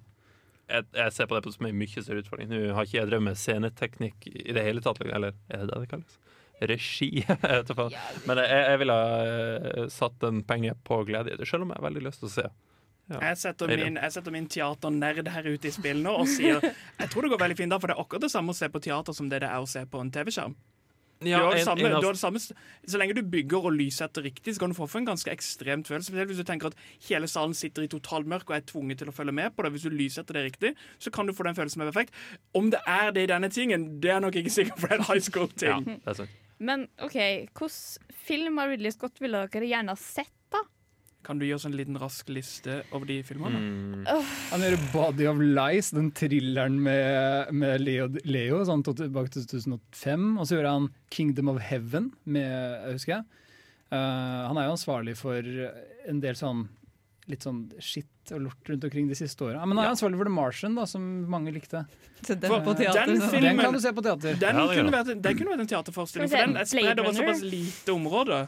[0.68, 2.52] Jeg, jeg ser på det som en mye større utfordring.
[2.52, 5.00] Nå har ikke jeg drevet med sceneteknikk i det hele tatt.
[5.08, 6.18] Eller er det det det kalles?
[6.60, 7.10] Regi.
[7.22, 8.02] Ikke.
[8.26, 11.88] Men jeg, jeg ville ha eh, satt en penge på Gladiator, selv om jeg har
[11.88, 12.48] veldig lyst til å se.
[13.10, 13.20] Ja.
[13.30, 17.10] Jeg setter min, jeg setter min teaternerd her ute i spill nå og sier jeg
[17.10, 18.82] tror det går veldig fint da, for det er akkurat det samme å se på
[18.84, 20.56] teater som det det er å se på en TV-skjerm.
[21.20, 22.38] Du har det samme, en av- du har det samme,
[22.86, 25.88] så lenge du bygger og lyssetter riktig, så kan du få for en ganske ekstremt
[25.90, 26.12] følelse.
[26.12, 26.76] Spesielt hvis du tenker at
[27.08, 29.72] hele salen sitter i totalmørk og er tvunget til å følge med på det.
[29.74, 32.14] Hvis du lyssetter det riktig, så kan du få den følelsen som er perfekt.
[32.54, 35.02] Om det er det i denne tingen, det er nok ikke sikkert, for det er
[35.02, 35.90] en high school-ting.
[36.06, 36.28] er.
[36.60, 40.30] Men OK, hvilken film av Ridley Scott ville dere gjerne ha sett?
[41.26, 43.60] Kan du gi oss en liten rask liste over de filmene?
[43.60, 44.06] Mm.
[44.52, 49.44] Han gjør 'Body of Lies', den thrilleren med, med Leo, Leo sånn tok tilbake til
[49.46, 50.38] 2005.
[50.40, 53.24] Og så gjør han 'Kingdom of Heaven' med, husker jeg.
[53.92, 55.44] Uh, han er jo ansvarlig for
[56.08, 56.68] en del sånn
[57.28, 59.66] litt sånn skitt og lort rundt omkring de siste åra.
[59.68, 59.96] Men han er Ja.
[59.96, 61.86] ansvarlig for 'The Martian', da, som mange likte.
[62.24, 63.06] Så den på teater.
[63.06, 64.34] den filmen- Den kan du se på teater.
[64.40, 67.12] Den, Ja, kunne vært, en- den kunne vært en teaterforestilling, for den er spredd over
[67.12, 68.48] såpass lite område.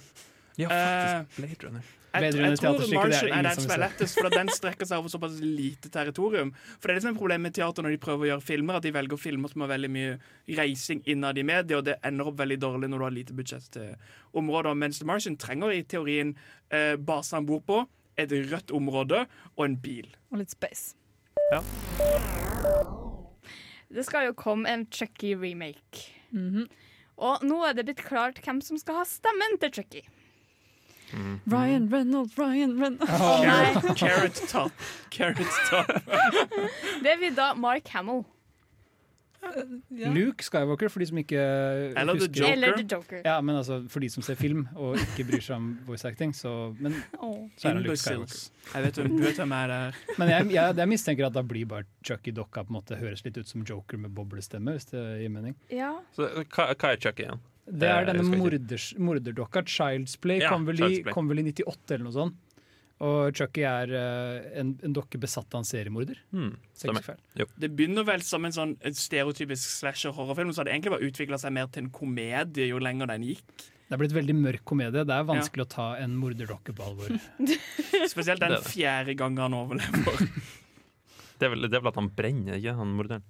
[0.58, 1.36] Ja, Eh, faktisk.
[1.38, 1.84] Blade Runner.
[2.10, 3.82] Jeg, Blade jeg tror teaterstykke, det er Martian det er den som er vil se.
[3.84, 6.52] lettest, for den strekker seg over såpass lite territorium.
[6.80, 8.80] For det er det som er problemet med teater når de prøver å gjøre filmer,
[8.80, 10.16] at de velger filmer som har veldig mye
[10.58, 13.70] reising innad i media, og det ender opp veldig dårlig når du har lite budsjett
[13.78, 13.94] til
[14.42, 14.74] områder.
[14.82, 16.34] Mens The Martian trenger i teorien
[16.74, 17.84] eh, basen han bor på,
[18.20, 19.24] et rødt område
[19.56, 20.10] og en bil.
[20.34, 20.96] Og litt space.
[23.90, 26.10] Det skal jo komme en Chucky-remake.
[26.34, 26.68] Mhm.
[27.20, 30.02] Og nå er det blitt klart hvem som skal ha stemmen til Chucky.
[31.46, 33.12] Ryan Reynolds, Ryan Reynolds.
[33.12, 34.72] Oh, Carrot top.
[35.10, 35.88] Carrot top.
[37.04, 38.24] det blir da Mark Hamill.
[39.90, 40.10] Ja.
[40.12, 42.52] Luke Skywalker, for de som ikke Eller The husker Joker.
[42.52, 43.22] Eller The Joker.
[43.26, 46.34] Ja, men altså for de som ser film og ikke bryr seg om voice acting,
[46.36, 47.48] så Men, oh.
[47.58, 48.50] så er det Luke Skywalker.
[48.74, 50.02] Jeg vet hvem du vet hvem er der.
[50.18, 53.24] Men jeg, jeg, jeg mistenker at da blir bare Chucky Docka på en måte høres
[53.26, 55.56] litt ut som Joker med boblestemme, hvis det gir mening.
[55.74, 55.96] Ja.
[56.16, 57.42] Så, hva, hva er Chucky igjen?
[57.70, 59.64] Det er Eh, denne morders, morderdokka.
[59.70, 61.14] Child's Play Ja, kom, vel i, Child's Play.
[61.14, 62.46] kom vel i 98 eller noe sånt.
[63.00, 66.18] Og Chucky er uh, en, en dokke besatt av en seriemorder.
[66.36, 71.08] Hmm, Det begynner vel som en sånn en stereotypisk slasher-horrorfilm, så hadde det egentlig bare
[71.08, 73.46] utvikla seg mer til en komedie jo lenger den gikk.
[73.88, 75.06] Det er blitt veldig mørk komedie.
[75.08, 77.16] Det er vanskelig å ta en morderdokke på alvor.
[78.12, 80.28] Spesielt den er fjerde gangen han overlever.
[81.40, 83.24] Det er, vel, det er vel at han brenner, ikke han morderen?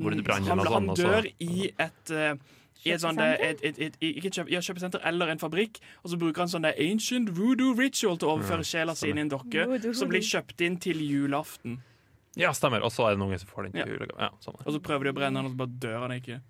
[0.00, 2.38] Han, han og dør i et eh,
[2.84, 5.80] i et sånt, eh, et, et, et, et, ikke kjøp, ja, kjøpesenter eller en fabrikk,
[6.02, 9.20] og så bruker han sånn der ancient voodoo ritual til å overføre sjela si inn
[9.20, 11.80] i en dokke, Voodoo, som blir kjøpt inn til julaften.
[12.38, 12.80] Ja, stemmer.
[12.86, 13.84] Og så er det noen som får den Ja.
[13.84, 14.20] til julegave.
[14.22, 14.56] Ja, sånn.
[14.64, 16.40] Og så prøver de å brenne den, og så bare dør han ikke.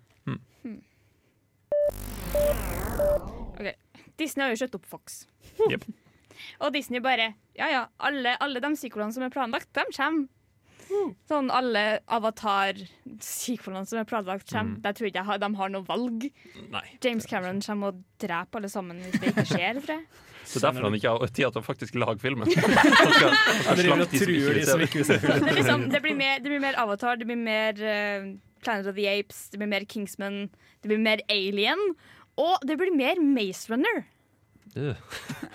[4.21, 5.23] Disney har jo kjøpt opp Fox.
[5.69, 5.87] Yep.
[6.63, 10.29] Og Disney bare Ja ja, alle, alle de sequelene som er planlagt, de kommer.
[11.29, 14.75] Sånn alle Avatar-sequelene som er planlagt, kommer.
[14.77, 14.81] Mm.
[14.83, 16.27] Der tror jeg ikke jeg de har noe valg.
[16.73, 16.83] Nei.
[17.03, 20.05] James Cameron kommer og dreper alle sammen hvis det ikke skjer, tror jeg.
[20.51, 22.49] Så derfor han ikke har tid til å faktisk lage filmen.
[22.51, 24.87] Han skal- Ja, dere de som ikke vil se det.
[24.89, 27.39] ikke vil se Det, er liksom, det, blir mer, det blir mer Avatar, det blir
[27.39, 28.31] mer uh,
[28.65, 30.49] Planet of the Apes, det blir mer Kingsman,
[30.81, 31.79] det blir mer Alien.
[32.41, 34.03] Og det blir mer Maze Runner.
[34.77, 34.95] Øh.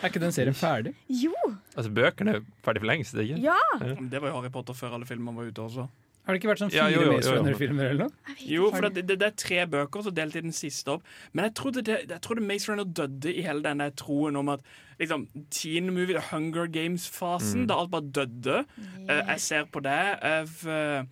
[0.03, 0.95] Er ikke den serien ferdig?
[1.09, 1.33] Jo!
[1.77, 3.39] Altså, bøkene er ferdig for lengst, ikke?
[3.41, 3.57] Ja!
[3.81, 5.87] Det var jo Harry Potter før alle filmene var ute også.
[6.27, 7.41] Har det ikke vært sånn Ja, fire jo, jo, Maze jo, jo.
[7.41, 8.35] Runner-filmer eller noe?
[8.51, 11.05] Jo, for det, det, det er tre bøker, så delte jeg den siste opp.
[11.33, 14.51] Men jeg trodde, det, jeg trodde Maze Runner døde i hele den der troen om
[14.57, 14.65] at
[14.99, 17.69] liksom, teen movie, The Hunger Games-fasen, Mm.
[17.71, 18.65] da alt bare døde.
[19.09, 20.01] Eh, jeg ser på det.
[20.33, 21.05] Av, eh,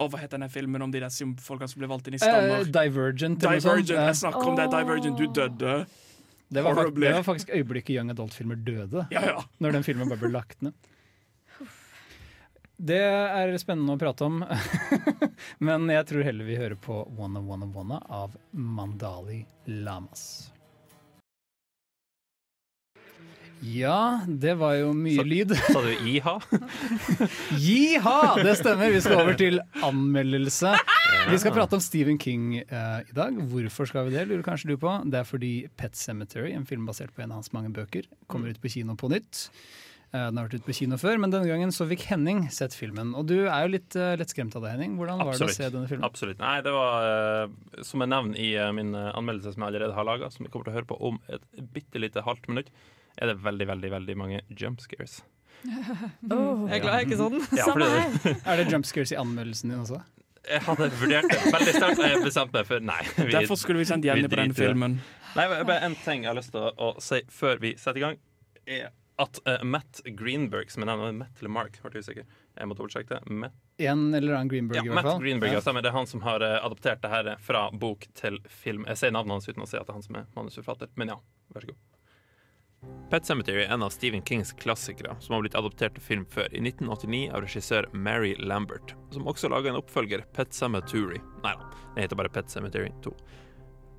[0.00, 1.12] og hva heter denne filmen om de der
[1.44, 2.64] folka som ble valgt inn i stammer?
[2.64, 3.38] Uh, Divergent.
[3.44, 3.92] Divergent.
[3.92, 4.70] Jeg snakker om det.
[4.72, 5.76] Divergent, du døde.
[6.52, 9.06] Det var, faktisk, det var faktisk øyeblikket Young Adult-filmer døde.
[9.14, 9.44] Ja, ja.
[9.58, 10.76] Når den filmen bare ble lagt ned.
[12.82, 14.40] Det er spennende å prate om,
[15.66, 20.50] men jeg tror heller vi hører på Wanna Wanna Wanna av Mandali Lamas.
[23.62, 25.52] Ja, det var jo mye Så- lyd.
[25.70, 26.34] Sa du iha?
[27.62, 28.16] Jiha!
[28.42, 28.90] Det stemmer.
[28.90, 30.72] Vi skal over til anmeldelse.
[31.30, 33.38] Vi skal prate om Stephen King uh, i dag.
[33.52, 34.96] Hvorfor skal vi det, lurer kanskje du på.
[35.06, 38.50] Det er fordi Pet Cemetery, en film basert på en av hans mange bøker, kommer
[38.50, 39.46] ut på kino på nytt.
[40.12, 42.74] Eh, Den har vært ute på kino før, men denne gangen så fikk Henning sett
[42.76, 43.14] filmen.
[43.16, 44.98] Og du er jo litt uh, lettskremt av det, Henning.
[45.00, 46.04] Hvordan var det å se denne filmen?
[46.04, 46.42] Absolutt.
[46.42, 49.96] Nei, det var uh, som jeg nevner i eh, min eh, anmeldelse som jeg allerede
[49.96, 52.68] har laga, som vi kommer til å høre på om et bitte lite halvt minutt,
[53.18, 55.20] er det veldig, veldig veldig mange jump scares.
[56.32, 57.36] Oh, jeg er glad jeg er ikke sånn.
[57.54, 58.16] Ja, Samme for her.
[58.24, 60.02] det, Er det jump scares i anmeldelsen din også?
[60.42, 63.02] jeg hadde vurdert det veldig sterkt, og jeg bestemte meg for nei.
[63.14, 64.96] vi- Derfor skulle vi sendt Jenny vi på den filmen.
[65.36, 68.02] Nei, bare En ting jeg har lyst til å, å si før vi setter i
[68.02, 68.18] gang,
[68.66, 68.88] er
[69.22, 72.26] at uh, Matt Greenberg, som jeg nevner, Matt eller Mark, ble usikker.
[72.58, 73.20] Jeg måtte oversjekke det.
[73.44, 75.22] Matt, En eller annen Greenberg, ja, i hvert Matt fall.
[75.22, 75.62] Greenberg, Ja.
[75.78, 78.82] Det er han som har eh, adoptert det her fra bok til film.
[78.90, 81.14] Jeg sier navnet hans uten å si at det er han som er manusforfatter, men
[81.14, 81.20] ja,
[81.54, 81.78] vær så god.
[83.12, 86.46] Pet Cemetery er en av Stephen Kings klassikere som har blitt adoptert til film før,
[86.48, 91.18] i 1989 av regissør Mary Lambert, som også laga en oppfølger, Pet Cemetery.
[91.44, 93.12] Nei da, den heter bare Pet Cemetery 2.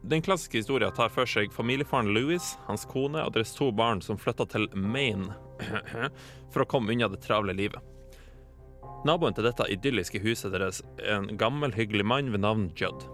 [0.10, 4.18] Den klassiske historien tar for seg familiefaren Louis, hans kone og deres to barn som
[4.18, 5.38] flytta til Maine
[6.52, 7.78] for å komme unna det travle livet.
[9.06, 13.06] Naboen til dette idylliske huset deres er en gammel, hyggelig mann ved navn Judd.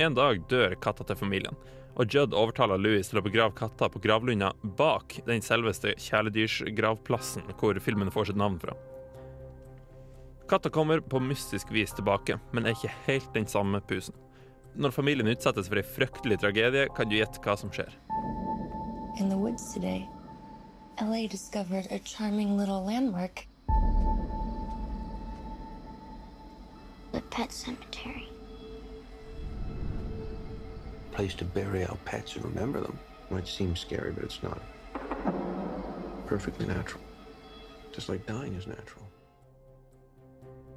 [0.00, 1.60] En dag dør katta til familien,
[1.94, 7.78] og Judd overtaler Louis til å begrave katta på gravlunda bak den selveste kjæledyrsgravplassen hvor
[7.82, 8.74] filmen får sitt navn fra.
[10.50, 14.16] Katta kommer på mystisk vis tilbake, men er ikke helt den samme pusen.
[14.74, 17.94] Når familien utsettes for ei fryktelig tragedie, kan du gjette hva som skjer.
[19.20, 20.08] In the woods today,
[21.00, 23.46] LA discovered a charming little landmark.
[27.12, 28.33] The pet cemetery.
[31.14, 32.98] Place to bury our pets and remember them.
[33.30, 34.60] Might seem scary, but it's not.
[36.26, 37.02] Perfectly natural.
[37.92, 39.04] Just like dying is natural.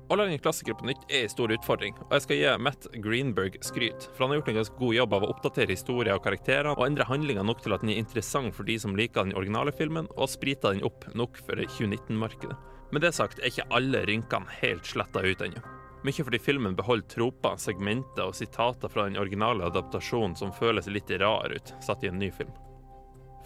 [0.07, 2.85] Å lage en klassiker på nytt er en stor utfordring, og jeg skal gi Matt
[3.03, 6.23] Greenberg skryt, for han har gjort en ganske god jobb av å oppdatere historier og
[6.23, 9.35] karakterer, og endre handlinga nok til at den er interessant for de som liker den
[9.35, 12.55] originale filmen, og sprita den opp nok for 2019-markedet.
[12.95, 15.76] Med det sagt er ikke alle rynkene helt sletta ut ennå.
[16.05, 21.11] Mye fordi filmen beholder troper, segmenter og sitater fra den originale adaptasjonen som føles litt
[21.21, 22.53] rar ut, satt i en ny film.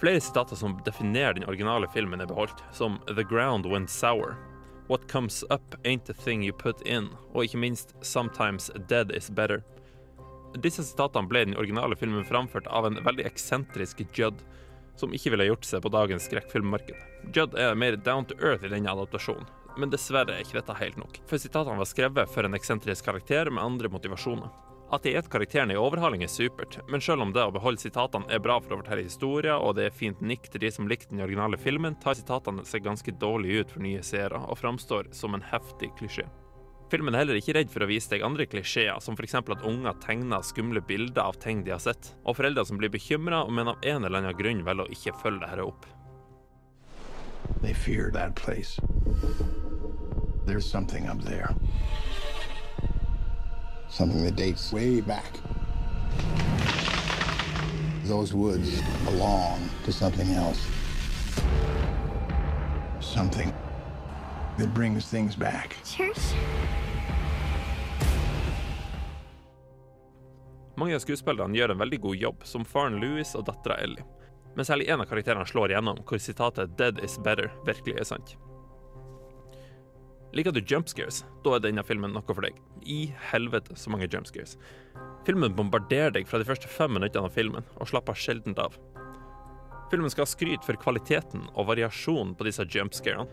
[0.01, 4.35] Flere sitater som definerer den originale filmen er beholdt, som The Ground Went Sour,
[4.89, 9.29] What Comes Up Ain't The Thing You Put In, og ikke minst Sometimes Dead Is
[9.29, 9.61] Better.
[10.59, 14.41] Disse sitatene ble i den originale filmen framført av en veldig eksentrisk Judd,
[14.99, 16.97] som ikke ville gjort seg på dagens skrekkfilmmarked.
[17.31, 20.99] Judd er mer down to earth i denne adaptasjonen, men dessverre er ikke dette helt
[20.99, 21.21] nok.
[21.29, 24.51] For sitatene var skrevet for en eksentrisk karakter med andre motivasjoner.
[24.91, 28.27] At de et karakteren i overhaling er supert, men selv om det å beholde sitatene
[28.27, 31.13] er bra for å fortelle historier, og det er fint nikk til de som likte
[31.13, 35.37] den originale filmen, tar sitatene seg ganske dårlig ut for nye seere, og framstår som
[35.37, 36.27] en heftig klisjé.
[36.91, 39.37] Filmen er heller ikke redd for å vise deg andre klisjeer, som f.eks.
[39.39, 43.45] at unger tegner skumle bilder av ting de har sett, og foreldre som blir bekymra,
[43.47, 45.87] men av en eller annen grunn velger å ikke følge dette opp.
[47.61, 48.79] They fear that place.
[50.45, 51.53] There's something up there.
[53.89, 55.31] Something that dates way back.
[58.05, 60.67] Those woods belong to something else.
[62.99, 63.53] Something
[64.57, 65.75] that brings things back.
[65.85, 66.33] Church?
[70.75, 74.05] Mange av skuespillerne gjør en veldig god jobb, som faren Louis og dattera Ellie.
[74.55, 78.35] Men særlig én av karakterene slår igjennom, hvor sitatet 'dead is better' virkelig er sant.
[80.33, 82.55] Liker du jump scares, da er denne filmen noe for deg.
[82.87, 84.57] I helvete så mange jump scares.
[85.27, 88.77] Filmen bombarderer deg fra de første fem minuttene av filmen, og slapper sjelden av.
[89.91, 93.27] Filmen skal ha skryt for kvaliteten og variasjonen på disse jump scarene,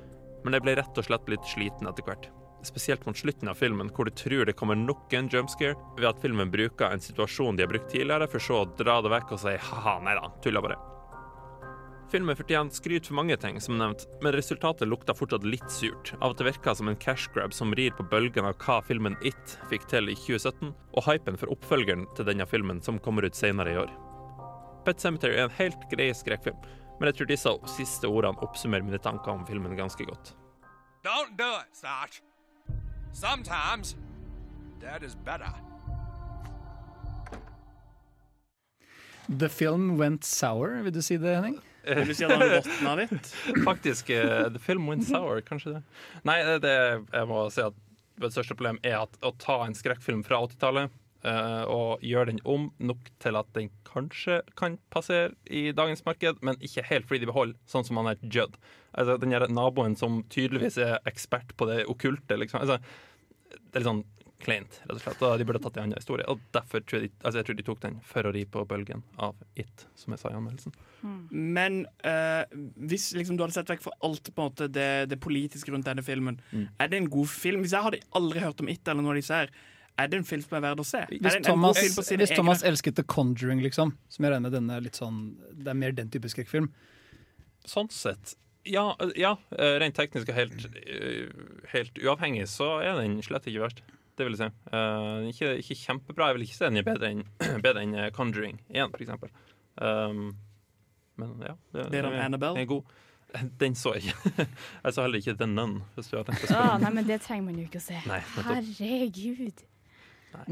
[0.44, 2.30] men jeg ble rett og slett litt sliten etter hvert.
[2.66, 6.08] Spesielt mot slutten av filmen, hvor du tror det kommer nok en jump scare ved
[6.10, 9.36] at filmen bruker en situasjon de har brukt tidligere, for så å dra det vekk
[9.36, 10.97] og si ha-ha, nei da, tulla bare.
[12.08, 16.32] Filmen fortjener skryt for mange ting, som nevnt, men resultatet lukta fortsatt litt surt, av
[16.32, 19.58] at det virka som en cash grab som rir på bølgen av hva filmen It
[19.68, 23.74] fikk til i 2017, og hypen for oppfølgeren til denne filmen som kommer ut senere
[23.74, 23.92] i år.
[24.88, 26.56] Pet Cemetery er en helt grei skrekkfilm,
[26.96, 30.32] men jeg tror disse siste ordene oppsummerer mine tanker om filmen ganske godt.
[31.04, 32.22] Don't do it, Sarge.
[33.12, 33.96] Sometimes,
[34.80, 35.52] dead is better.
[39.28, 41.60] The film went sour, vil du si det, Henning?
[41.88, 43.34] Vil du si at han råtna litt?
[43.68, 44.12] Faktisk.
[44.12, 45.82] Uh, The film went sour, kanskje det.
[46.28, 47.76] Nei, det, det jeg må si at
[48.18, 50.94] det største problem er at å ta en skrekkfilm fra 80-tallet
[51.26, 56.42] uh, og gjøre den om nok til at den kanskje kan passere i dagens marked,
[56.44, 58.58] men ikke helt fordi de beholder sånn som han er Judd.
[58.92, 62.64] Altså, den naboen som tydeligvis er ekspert på det okkulte, liksom.
[62.64, 62.80] Altså,
[63.48, 64.06] det er litt sånn
[64.42, 65.22] kleint, rett og slett.
[65.26, 66.26] Og de burde tatt en annen historie.
[66.30, 68.62] Og derfor tror jeg, de, altså, jeg tror de tok den for å ri på
[68.70, 70.74] bølgen av It, som jeg sa i anmeldelsen.
[71.30, 72.44] Men uh,
[72.90, 75.88] hvis liksom, du hadde sett vekk fra alt på en måte, det, det politiske rundt
[75.90, 76.68] denne filmen, Mm.
[76.80, 77.60] er det en god film?
[77.64, 79.50] Hvis jeg hadde aldri hørt om It eller noe av disse her,
[79.98, 81.00] er det en film som er verdt å se?
[81.10, 85.18] Hvis Thomas, hvis Thomas elsket The Conjuring, liksom, som jeg regner med denne litt sånn
[85.52, 86.70] Det er mer den type skrekkfilm.
[87.68, 88.36] Sånn sett
[88.68, 88.84] ja,
[89.16, 91.30] ja, øh, rent teknisk og helt, øh,
[91.72, 93.82] helt uavhengig så er den slett ikke verst.
[94.18, 94.70] Det vil jeg si.
[94.74, 96.30] Uh, ikke, ikke kjempebra.
[96.32, 97.24] Jeg vil ikke si den er bedre enn
[97.66, 99.30] bedre enn eh, Conjuring 1, for eksempel.
[99.78, 100.24] Um,
[101.18, 101.54] men ja.
[101.74, 102.58] Det, Bedre enn er- Annabelle?
[102.58, 102.96] Den er god.
[103.62, 104.46] Den så jeg ikke.
[104.84, 105.74] Jeg så heller ikke The Nun.
[105.94, 106.78] Hvis du har tenkt å spørre.
[106.82, 107.98] nei, men det trenger man jo ikke å se.
[108.08, 108.78] Nei, Herregud.
[108.82, 109.66] Herregud.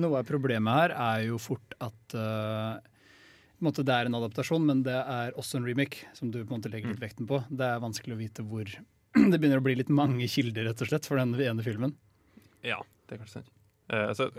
[0.00, 2.76] Noe av problemet her er jo fort at uh,
[3.56, 6.42] på en måte det er en adaptasjon, men det er også en remake, som du
[6.42, 7.42] på en måte legger litt vekten på.
[7.48, 8.68] Det er vanskelig å vite hvor
[9.32, 11.94] Det begynner å bli litt mange kilder, rett og slett, for den ene filmen.
[12.66, 13.52] Ja, det er kanskje sant.
[13.90, 14.30] Eh, altså,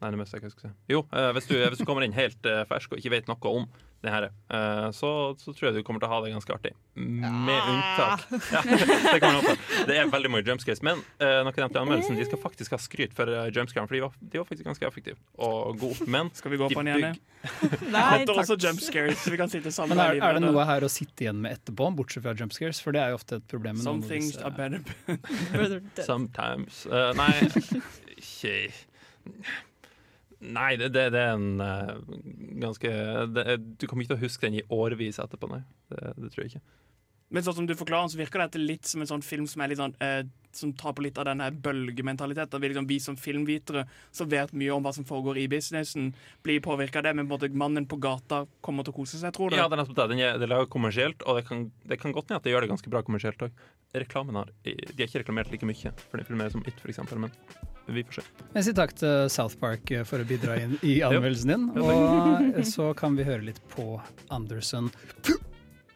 [0.00, 0.76] Nei, det meste jeg ikke skulle si.
[0.88, 3.50] Jo, uh, hvis, du, hvis du kommer inn helt uh, fersk og ikke vet noe
[3.52, 3.66] om
[4.00, 6.70] det her, eh, så, så tror jeg du kommer til å ha det ganske artig.
[6.96, 8.22] Med unntak
[8.54, 9.56] ja, det,
[9.88, 10.80] det er veldig mye jumpscares.
[10.86, 13.98] Men eh, noe nevnt i anmeldelsen, de skal faktisk ha skryt for uh, jumpscaren, for
[13.98, 16.08] de var, de var faktisk ganske effektive og gode.
[16.08, 17.20] Men Skal vi gå på den igjen?
[17.92, 18.40] Nei, takk.
[18.40, 19.26] også jumpscares.
[19.28, 21.92] Vi kan sitte sammen Men er, er det noe her å sitte igjen med etterpå,
[22.00, 22.80] bortsett fra jumpscares?
[22.80, 23.84] For det er jo ofte et problem.
[23.84, 24.80] Some things are better.
[26.08, 26.86] Sometimes.
[26.88, 27.34] Nei,
[28.20, 28.54] ikke
[30.40, 31.96] Nei, det, det, det er en uh,
[32.62, 32.90] ganske
[33.34, 35.60] det, Du kommer ikke til å huske den i årevis etterpå, nei.
[35.92, 36.62] Det, det tror jeg ikke.
[37.30, 39.92] Men sånn som du forklarer, så virker dette litt som en sånn film som sånn
[40.02, 40.22] uh,
[40.56, 42.62] Som tar på litt av denne bølgementaliteten.
[42.62, 43.84] Vi, liksom, vi som filmvitere
[44.16, 46.10] som vet mye om hva som foregår i businessen,
[46.42, 49.52] blir påvirka av det, men både mannen på gata kommer til å kose seg, tror
[49.52, 49.60] du?
[49.60, 50.08] Ja, det er nettopp det.
[50.14, 52.66] Den er, det er kommersielt, og det kan, det kan godt hende at det gjør
[52.66, 53.62] det ganske bra kommersielt òg.
[54.00, 57.20] Reklamen har De har ikke reklamert like mye for den filmen som It, for eksempel,
[57.28, 57.34] men
[57.86, 58.26] vi får se.
[58.54, 61.68] Jeg sier takk til South Park for å bidra inn i anmeldelsen din.
[61.80, 63.94] Og så kan vi høre litt på
[64.30, 64.90] Anderson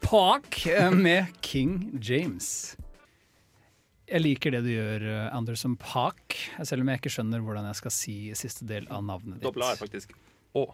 [0.05, 2.77] Park eh, med King James.
[4.05, 7.79] Jeg liker det du gjør, eh, Anderson Park, selv om jeg ikke skjønner hvordan jeg
[7.81, 9.47] skal si siste del av navnet ditt.
[9.47, 10.13] Dobbel A er faktisk
[10.55, 10.67] Å.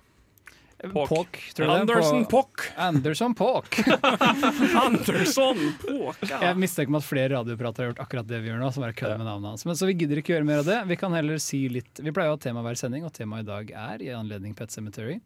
[0.81, 1.71] Tror er.
[1.75, 2.63] Anderson Pock!
[2.77, 3.79] Anderson Pock.
[4.85, 6.39] Anderson Pock, ja.
[6.47, 8.71] Jeg mistenker meg at flere radioprater har gjort akkurat det vi gjør nå.
[8.73, 9.67] som er kødd med navnet hans.
[9.69, 10.79] Men Så vi gidder ikke gjøre mer av det.
[10.89, 13.51] Vi kan heller si litt Vi pleier å ha tema hver sending, og temaet i
[13.51, 15.19] dag er, i anledning Pet Cemetery,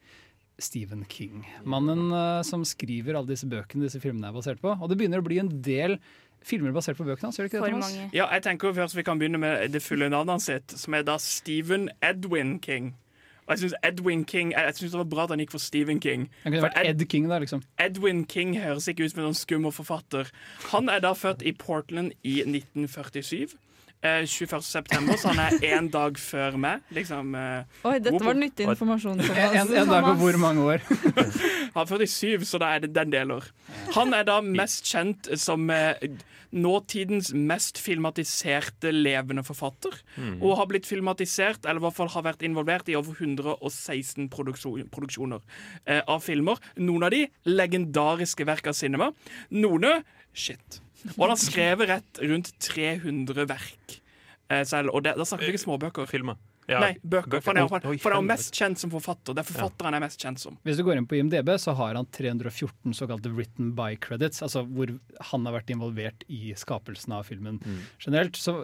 [0.58, 1.46] Stephen King.
[1.62, 4.74] Mannen uh, som skriver alle disse bøkene disse filmene er basert på.
[4.74, 6.00] Og det begynner å bli en del
[6.44, 7.94] filmer basert på bøkene hans, gjør det ikke det, Thomas?
[7.94, 8.10] mange.
[8.16, 11.16] Ja, jeg tenker først vi kan begynne med det fulle navnet hans, som er da
[11.22, 12.92] Stephen Edwin King.
[13.44, 15.62] Og jeg synes Edwin King Jeg, jeg synes det var bra at han gikk for
[15.62, 16.28] Stephen King.
[16.44, 17.62] Han kunne For vært Ed King, da, liksom.
[17.80, 20.32] Edwin King høres ikke ut som en sånn skummel forfatter.
[20.72, 23.56] Han er da født i Portland i 1947.
[24.04, 24.60] Eh, 21.
[24.60, 26.82] september, så han er én dag før meg.
[26.92, 29.20] Liksom, eh, Oi, dette var nyttig informasjon.
[29.20, 29.54] En, Thomas.
[29.62, 30.84] en, en dag på hvor mange år?
[31.74, 33.48] Han er 47, så da er det den deler.
[33.96, 35.96] Han er da mest kjent som eh,
[36.54, 39.96] nåtidens mest filmatiserte levende forfatter.
[40.38, 44.86] Og har blitt filmatisert, eller i hvert fall har vært involvert i over 116 produksjon,
[44.94, 45.42] produksjoner
[45.84, 46.60] eh, av filmer.
[46.80, 49.10] Noen av de legendariske verk av cinema.
[49.50, 50.80] Noen shit.
[51.16, 54.00] Og han har skrevet rett rundt 300 verk
[54.48, 54.94] eh, selv.
[54.94, 56.08] Og det, da snakker vi ikke småbøker.
[56.10, 56.40] Filmer.
[56.64, 57.42] Ja, Nei, bøker.
[57.44, 59.36] For han er, for, for han er mest kjent som forfatter.
[59.36, 60.56] Det er forfatteren han er mest kjent som.
[60.64, 64.64] Hvis du går inn på IMDb, så har han 314 såkalte written by credits, altså
[64.64, 64.94] hvor
[65.32, 67.60] han har vært involvert i skapelsen av filmen
[68.00, 68.40] generelt.
[68.40, 68.62] Så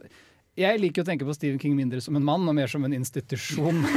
[0.59, 2.97] jeg liker å tenke på Stephen King mindre som en mann, og mer som en
[2.97, 3.85] institusjon.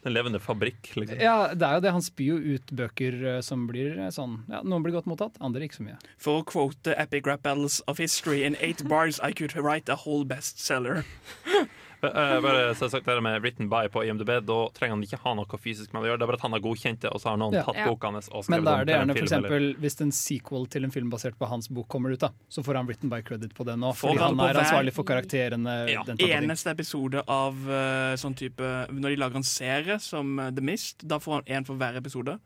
[0.00, 1.18] En levende fabrikk, liksom.
[1.20, 1.90] ja, det er jo det.
[1.92, 5.36] Han spyr jo ut bøker eh, som blir eh, sånn ja, Noen blir godt mottatt,
[5.44, 5.98] andre ikke så mye.
[6.16, 9.98] For å quote Epic Rap Battles of History In eight bars I could write a
[10.00, 11.04] whole bestseller
[12.00, 15.58] bare så sagt det med written by på IMDb, da trenger han ikke ha noe
[15.60, 16.18] fysisk med det å gjøre.
[16.20, 17.62] Det er bare at han har godkjent det, og så har noen Ja.
[17.66, 17.86] tatt Ja.
[17.88, 21.10] boka hans og Men da er det gjerne eksempel hvis en sequel til en film
[21.10, 23.80] basert på hans bok kommer ut, da, så får han written by credit på den
[23.80, 23.94] òg.
[23.96, 25.90] Får Fordi han han er ansvarlig for karakterene.
[25.90, 26.16] Ja, den.
[26.18, 28.60] Eneste episode av eh, sånn type
[28.90, 31.96] Når de lager en serie som eh, The Mist, da får han én for hver
[31.96, 32.38] episode.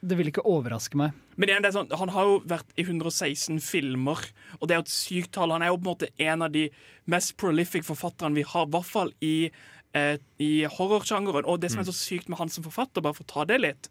[0.00, 1.16] Det vil ikke overraske meg.
[1.34, 4.20] Men igjen, sånn, han har jo vært i 116 filmer,
[4.58, 5.54] og det er jo et sykt tall.
[5.54, 6.68] Han er jo på en måte en av de
[7.10, 9.50] mest prolific forfatterne vi har, i hvert fall i,
[9.98, 11.48] eh, i horrorsjangeren.
[11.50, 13.58] Og det som er så sykt med han som forfatter, bare for å ta det
[13.64, 13.90] litt,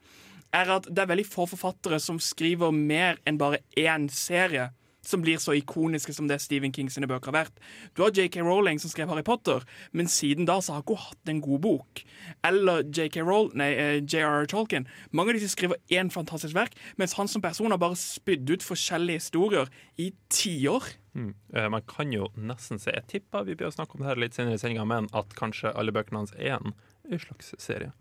[0.56, 4.70] er at det er veldig få forfattere som skriver mer enn bare én serie.
[5.08, 7.62] Som blir så ikoniske som det Stephen King sine bøker har vært.
[7.96, 9.64] Du har JK Rowling som skrev Harry Potter,
[9.96, 12.04] men siden da så har hun hatt en god bok.
[12.48, 14.50] Eller JK Roll, nei, eh, J.R.R.
[14.52, 14.88] Tolkien.
[15.16, 18.66] Mange av disse skriver én fantastisk verk, mens han som person har bare spydd ut
[18.66, 20.92] forskjellige historier i tiår.
[21.18, 21.32] Mm.
[21.74, 24.36] Man kan jo nesten se Jeg tipper vi blir å snakke om det her litt
[24.38, 26.76] senere i sendinga, men at kanskje alle bøkene hans er en
[27.18, 27.94] slags serie.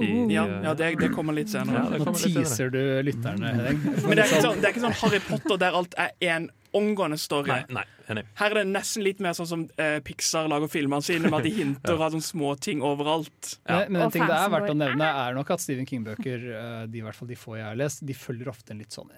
[0.00, 1.84] De, Ja, ja det, det kommer litt senere.
[1.84, 3.82] Ja, det Nå teaser du lytterne, Henning.
[4.06, 6.48] Men det er, ikke sånn, det er ikke sånn Harry Potter der alt er én
[6.76, 7.50] omgående story.
[7.50, 7.82] Nei,
[8.14, 8.22] nei.
[8.38, 11.48] Her er det nesten litt mer sånn som eh, Pixar lager filmene sine, med at
[11.48, 13.56] de hinter og har sånne småting overalt.
[13.66, 16.80] Men, men en ting det er verdt å nevne, er nok at Stephen King-bøker, eh,
[16.90, 19.10] de, i hvert fall de få jeg har lest, de følger ofte en litt sånn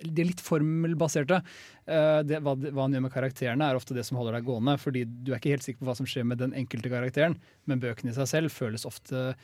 [0.00, 1.42] de er litt formelbaserte.
[1.84, 4.78] Eh, Det, hva, hva han gjør med karakterene, er ofte det som holder deg gående.
[4.80, 7.82] fordi du er ikke helt sikker på hva som skjer med den enkelte karakteren, men
[7.82, 9.34] bøkene i seg selv føles ofte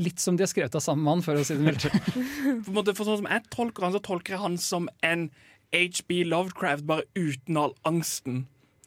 [0.00, 1.86] litt som de har skrevet av samme mann, for å si det mildt.
[2.94, 5.28] For sånn som jeg tolker han, så tolker jeg han som en
[5.74, 8.44] HB Lovecraft, bare uten all angsten.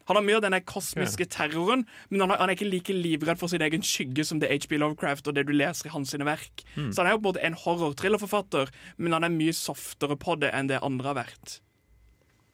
[0.08, 3.64] Han har mye av denne kosmiske terroren, men han, er ikke like livredd for sin
[3.66, 6.64] egen skygge som det HB Lovecraft og det du leser i hans sine verk.
[6.96, 8.72] Så han er jo både en horror-thrillerforfatter,
[9.04, 11.58] men han er mye softere på det enn det andre har vært.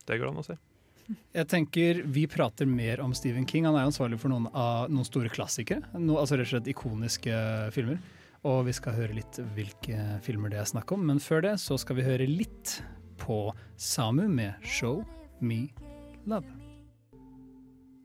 [0.09, 0.57] Det går an å si.
[1.35, 3.67] Jeg tenker Vi prater mer om Stephen King.
[3.67, 5.83] Han er jo ansvarlig for noen, av, noen store klassikere.
[5.99, 7.37] No, altså rett og slett ikoniske
[7.75, 7.99] filmer.
[8.43, 11.05] Og vi skal høre litt hvilke filmer det er snakk om.
[11.07, 12.81] Men før det så skal vi høre litt
[13.21, 15.05] på Samu med 'Show
[15.39, 15.69] Me
[16.27, 16.59] Love'.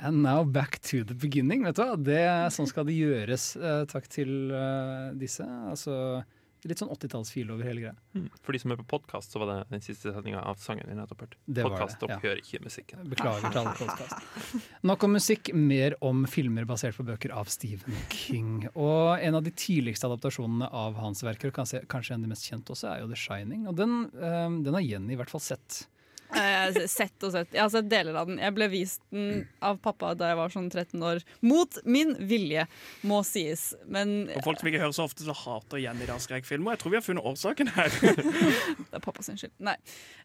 [0.01, 1.65] And now back to the beginning.
[1.65, 1.97] Vet du hva?
[1.99, 2.23] Det,
[2.55, 3.57] sånn skal det gjøres.
[3.59, 5.43] Eh, takk til eh, disse.
[5.43, 6.23] Altså
[6.67, 7.95] litt sånn 80-tallsfil over hele greia.
[8.17, 8.29] Mm.
[8.43, 10.97] For de som er på podkast, så var det den siste setninga av sangen vi
[10.99, 11.39] nettopp hørte.
[11.47, 12.41] Podkast, dere ja.
[12.43, 13.05] ikke musikken.
[13.13, 14.65] Beklager til alle podkast.
[14.91, 18.67] Nok om musikk, mer om filmer basert på bøker av Stephen King.
[18.75, 22.35] Og en av de tidligste adaptasjonene av hans verker, og kanskje, kanskje en av de
[22.35, 23.69] mest kjente også, er jo The Shining.
[23.71, 25.85] Og den, eh, den har Jenny i hvert fall sett.
[26.29, 27.53] Eh, sett og sett.
[27.57, 28.41] Jeg har sett deler av den.
[28.43, 31.23] Jeg ble vist den av pappa da jeg var sånn 13 år.
[31.47, 32.67] Mot min vilje,
[33.09, 33.71] må sies.
[33.89, 36.77] Men For folk som ikke hører så ofte, så hater Jenny da skrekkfilmer.
[36.77, 37.95] Jeg tror vi har funnet årsaken her.
[38.91, 39.55] Det er pappas skyld.
[39.65, 39.77] Nei.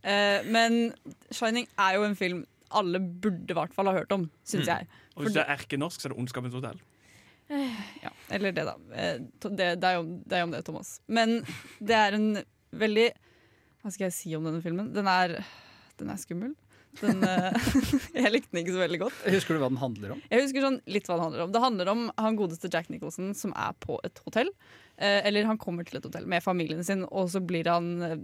[0.04, 0.82] Eh, men
[1.32, 2.44] 'Shining' er jo en film
[2.74, 4.88] alle burde i hvert fall ha hørt om, syns jeg.
[5.14, 6.82] Og hvis det er erkenorsk, så er det 'Ondskapens hotell'.
[8.02, 8.76] Ja, eller det, da.
[8.96, 11.00] Eh, Det, det, er jo, det er om det, Thomas.
[11.08, 11.44] Men
[11.80, 13.12] det er en veldig
[13.84, 14.94] Hva skal jeg si om denne filmen?
[14.96, 15.44] Den er,
[16.02, 16.54] den er skummel.
[17.02, 17.70] Den, eh,
[18.24, 19.20] jeg likte den ikke så veldig godt.
[19.34, 20.22] Husker du hva den handler om?
[20.30, 21.54] Jeg husker sånn litt hva den handler om.
[21.56, 24.52] Det handler om han godeste Jack Nicholson som er på et hotell.
[24.98, 28.20] Eh, eller han kommer til et hotell med familien sin, og så blir han eh,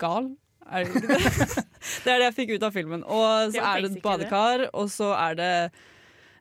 [0.00, 0.32] gal.
[0.68, 1.62] Er det ikke det?
[2.04, 3.06] det er det jeg fikk ut av filmen.
[3.06, 5.52] Og så er er det et badekar, og så er det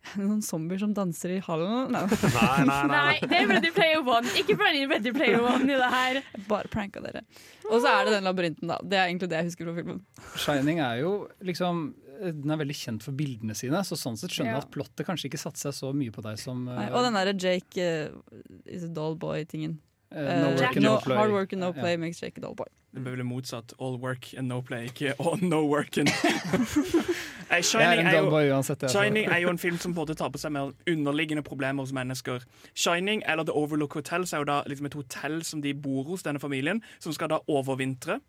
[0.22, 1.91] noen zombier som danser i hallen.
[1.93, 4.32] Nei, Nei, det er Ready Player One.
[4.39, 6.22] Ikke bland inn Ready Player One i det her.
[6.49, 7.24] Bare pranka dere.
[7.68, 8.80] Og så er det den labyrinten, da.
[8.84, 10.03] Det er egentlig det jeg husker fra filmen.
[10.39, 11.14] Shining er jo
[11.45, 14.64] liksom den er veldig kjent for bildene sine, så sånn sett skjønner jeg Ja.
[14.66, 17.14] at plottet kanskje ikke satte seg så mye på deg som Nei, eh, og den
[17.14, 19.78] derre Jake uh, is a doll boy-tingen.
[20.12, 21.16] Eh, no work and no play.
[21.18, 21.82] Hard work and no Ja.
[21.82, 22.66] play makes Jake a dull boy.
[22.95, 23.74] Det blir vel motsatt.
[23.80, 26.08] All work and no play, ikke all no work and
[27.49, 29.01] Nei, Shining, er Shining er, jo, uansett, altså.
[29.03, 32.43] Shining er jo en film som både tar på seg mer underliggende problemer hos mennesker.
[32.76, 36.03] Shining, eller The Overlook Hotel, så er jo da liksom et hotell som de bor
[36.03, 38.20] hos, denne familien, som skal da overvintre.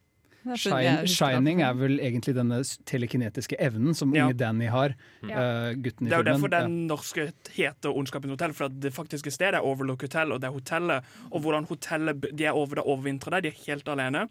[0.56, 4.26] Shine, Shining er vel egentlig denne telekinetiske evnen som Ja.
[4.28, 5.28] unge Danny har, Ja.
[5.70, 9.30] eh, gutten i Det er jo derfor den norske heter Ondskapens hotell, for det faktiske
[9.32, 11.04] stedet er Overlook Hotel, og det er hotellet.
[11.32, 14.28] Og hvordan hotellet de er over, overvintrer der, de er helt alene.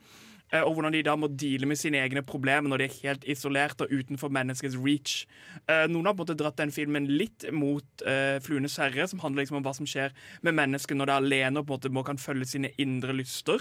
[0.53, 3.23] Eh, Og hvordan de da må deale med sine egne problemer når de er helt
[3.27, 5.25] isolert og utenfor menneskets reach.
[5.67, 9.19] Eh, Noen har på en måte dratt den filmen litt mot uh, 'Fluenes herre', som
[9.19, 10.11] handler liksom om hva som skjer
[10.43, 13.11] med mennesket når det er alene og på en måte må kan følge sine indre
[13.13, 13.59] lyster.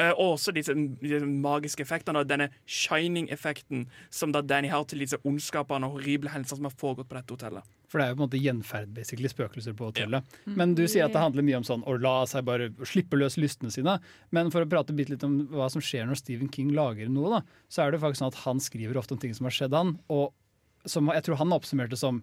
[0.00, 5.02] Eh, og også disse, disse magiske effektene og denne shining-effekten som da Danny har til
[5.04, 7.74] disse ondskapene og horrible hendelser som har foregått på dette hotellet.
[7.90, 10.38] For det er jo på en måte gjenferd, basically, spøkelser på hotellet.
[10.58, 13.36] Men du sier at det handler mye om sånn å la seg bare slippe løs
[13.38, 13.98] lystene sine.
[14.34, 17.36] Men for å prate bitte litt om hva som skjer når Stephen King lager noe,
[17.36, 19.76] da, så er det faktisk sånn at han skriver ofte om ting som har skjedd
[19.78, 20.32] han, og
[20.90, 22.18] som jeg tror han oppsummerte som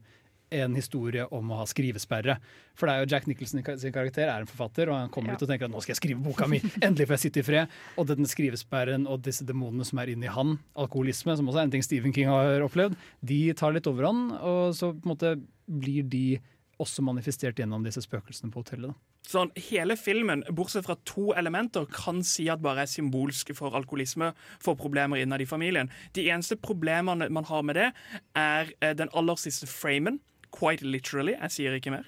[0.52, 2.36] en historie om å ha skrivesperre.
[2.76, 5.36] For det er jo Jack Nicholson sin karakter er en forfatter, og han kommer Ja.
[5.40, 7.48] ut og tenker at nå skal jeg skrive boka mi, endelig får jeg sitte i
[7.48, 7.68] fred.
[7.98, 11.72] Og denne skrivesperren og disse demonene som er inni han, alkoholisme, som også er en
[11.72, 15.36] ting Stephen King har opplevd, de tar litt overhånd, og så på en måte
[15.72, 16.26] blir de
[16.82, 18.90] også manifestert gjennom disse spøkelsene på hotellet.
[18.90, 19.30] Da.
[19.30, 24.32] Sånn, hele filmen, bortsett fra to elementer, kan si at bare er symbolsk for alkoholisme,
[24.60, 25.92] for problemer innad i familien.
[26.18, 27.92] De eneste problemene man har med det,
[28.36, 30.18] er eh, den aller siste framen.
[30.52, 32.08] Quite literally, jeg sier ikke mer.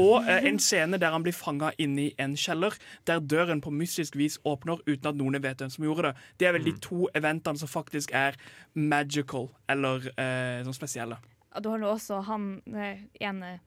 [0.00, 2.76] Og eh, en scene der han blir fanga inne i en kjeller,
[3.06, 6.14] der døren på mystisk vis åpner uten at noen vet hvem som gjorde det.
[6.40, 8.38] Det er vel de to eventene som faktisk er
[8.74, 11.20] magical, eller eh, sånn spesielle.
[11.62, 13.58] Du har nå også han eh, ene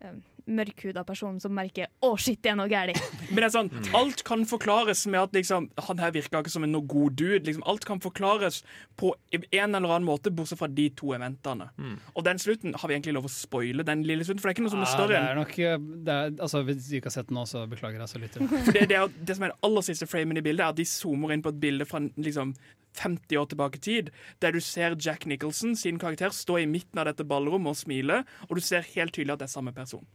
[0.00, 0.16] eh,
[0.46, 3.00] mørkhuda personen som merker 'å, shit, det er noe galt'.
[3.30, 6.64] Men det er sånn, alt kan forklares med at liksom, han her virka ikke som
[6.66, 7.44] en noe god dude.
[7.48, 8.62] Liksom, alt kan forklares
[8.96, 11.70] på en eller annen måte, bortsett fra de to eventene.
[12.14, 14.58] Og den slutten har vi egentlig lov å spoile, den lille slutten, for det er
[14.58, 15.06] ikke noe som er større.
[15.06, 17.44] større det er nok, eh, det er, altså, Hvis du ikke har sett den nå,
[17.46, 18.38] så beklager jeg så litt.
[18.66, 20.80] For det, det, er, det som er den aller siste framen i bildet, er at
[20.80, 22.54] de zoomer inn på et bilde fra liksom
[22.98, 24.10] 50 år tilbake i tid,
[24.44, 28.22] der du ser Jack Nicholson, sin karakter, stå i midten av dette ballrommet og smile,
[28.48, 30.06] og du ser helt tydelig at det er samme person.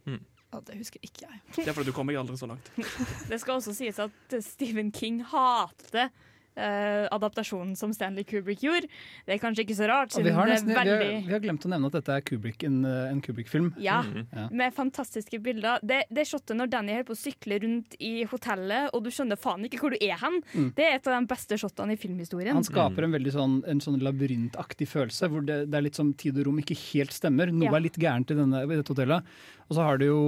[0.51, 1.39] Ja, det husker ikke jeg.
[1.55, 2.73] Det er fordi du kommer aldri så langt.
[3.31, 6.09] Det skal også sies at Stephen King hater
[6.55, 8.87] eh, adaptasjonen som Stanley Kubrick gjorde.
[9.25, 10.97] Det er kanskje ikke så rart, vi, har det nesten, veldig...
[10.99, 13.71] vi, har, vi har glemt å nevne at dette er Kubrick, en, eh, en Kubrick-film.
[13.81, 14.01] Ja,
[14.35, 14.47] Ja.
[14.51, 15.79] med fantastiske bilder.
[15.83, 19.39] Det, det shotet når Danny holder på å sykle rundt i hotellet, og du skjønner
[19.39, 20.73] faen ikke hvor du er hen, Mm.
[20.75, 22.53] det er et av de beste shotene i filmhistorien.
[22.53, 26.13] Han skaper en veldig sånn, en sånn labyrintaktig følelse, hvor det, det er litt som
[26.13, 27.51] tid og rom ikke helt stemmer.
[27.51, 27.75] Noe Ja.
[27.77, 29.23] er litt gærent i, denne, i dette hotellet.
[29.69, 30.21] Og så har du jo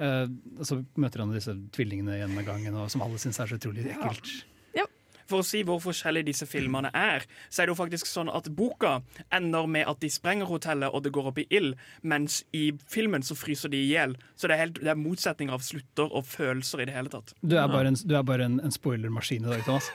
[0.00, 0.26] uh,
[0.64, 3.84] Så møter han disse tvillingene igjen med gangen, og som alle syns er så utrolig
[3.92, 4.44] ekkelt.
[5.26, 8.48] For å si hvor forskjellige disse filmene er, så er det jo faktisk sånn at
[8.56, 9.00] boka
[9.34, 13.24] ender med at de sprenger hotellet og det går opp i ild, mens i filmen
[13.26, 14.16] så fryser de i hjel.
[14.38, 17.34] Så det er, helt, det er motsetninger av slutter og følelser i det hele tatt.
[17.42, 19.90] Du er bare en, du er bare en, en spoilermaskin i dag, Thomas.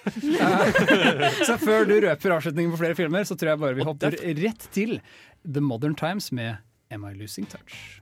[1.48, 4.70] Så før du røper avslutningen på flere filmer, så tror jeg bare vi hopper rett
[4.76, 5.00] til
[5.48, 6.60] The Modern Times med
[6.92, 8.02] Am I Losing Touch?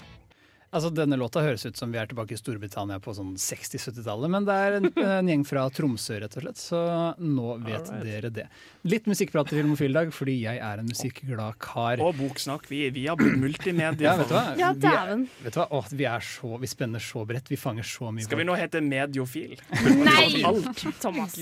[0.69, 4.45] Altså, Denne låta høres ut som vi er tilbake i Storbritannia på sånn 60-70-tallet, men
[4.45, 4.89] det er en,
[5.19, 6.81] en gjeng fra Tromsø, rett og slett, så
[7.17, 8.03] nå vet Alright.
[8.05, 8.45] dere det.
[8.85, 12.03] Litt musikkprat i Filmofil dag, fordi jeg er en musikkglad kar.
[12.05, 12.67] Og boksnakk.
[12.69, 14.11] Vi, vi har blitt multimedia.
[14.11, 14.43] Ja, vet du hva?
[14.61, 15.65] Ja, Vi er- Vet du hva?
[15.79, 18.27] Åh, vi, er så, vi spenner så bredt, vi fanger så mye.
[18.29, 19.57] Skal vi nå hete mediofil?
[20.05, 20.43] Nei!
[21.03, 21.33] Thomas.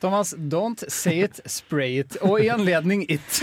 [0.00, 2.16] Thomas, don't say it, spray it.
[2.22, 3.42] Og i anledning it.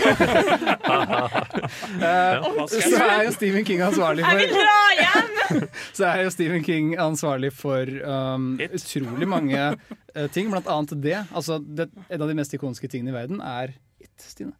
[1.98, 5.17] Eh, så er jo Stephen King ansvarlig Jeg vil for dra hjem!
[5.96, 11.18] Så er jo Stephen King ansvarlig for um, utrolig mange uh, ting, blant annet det.
[11.32, 11.88] Altså, det.
[12.08, 14.54] En av de mest ikoniske tingene i verden er It, Stine.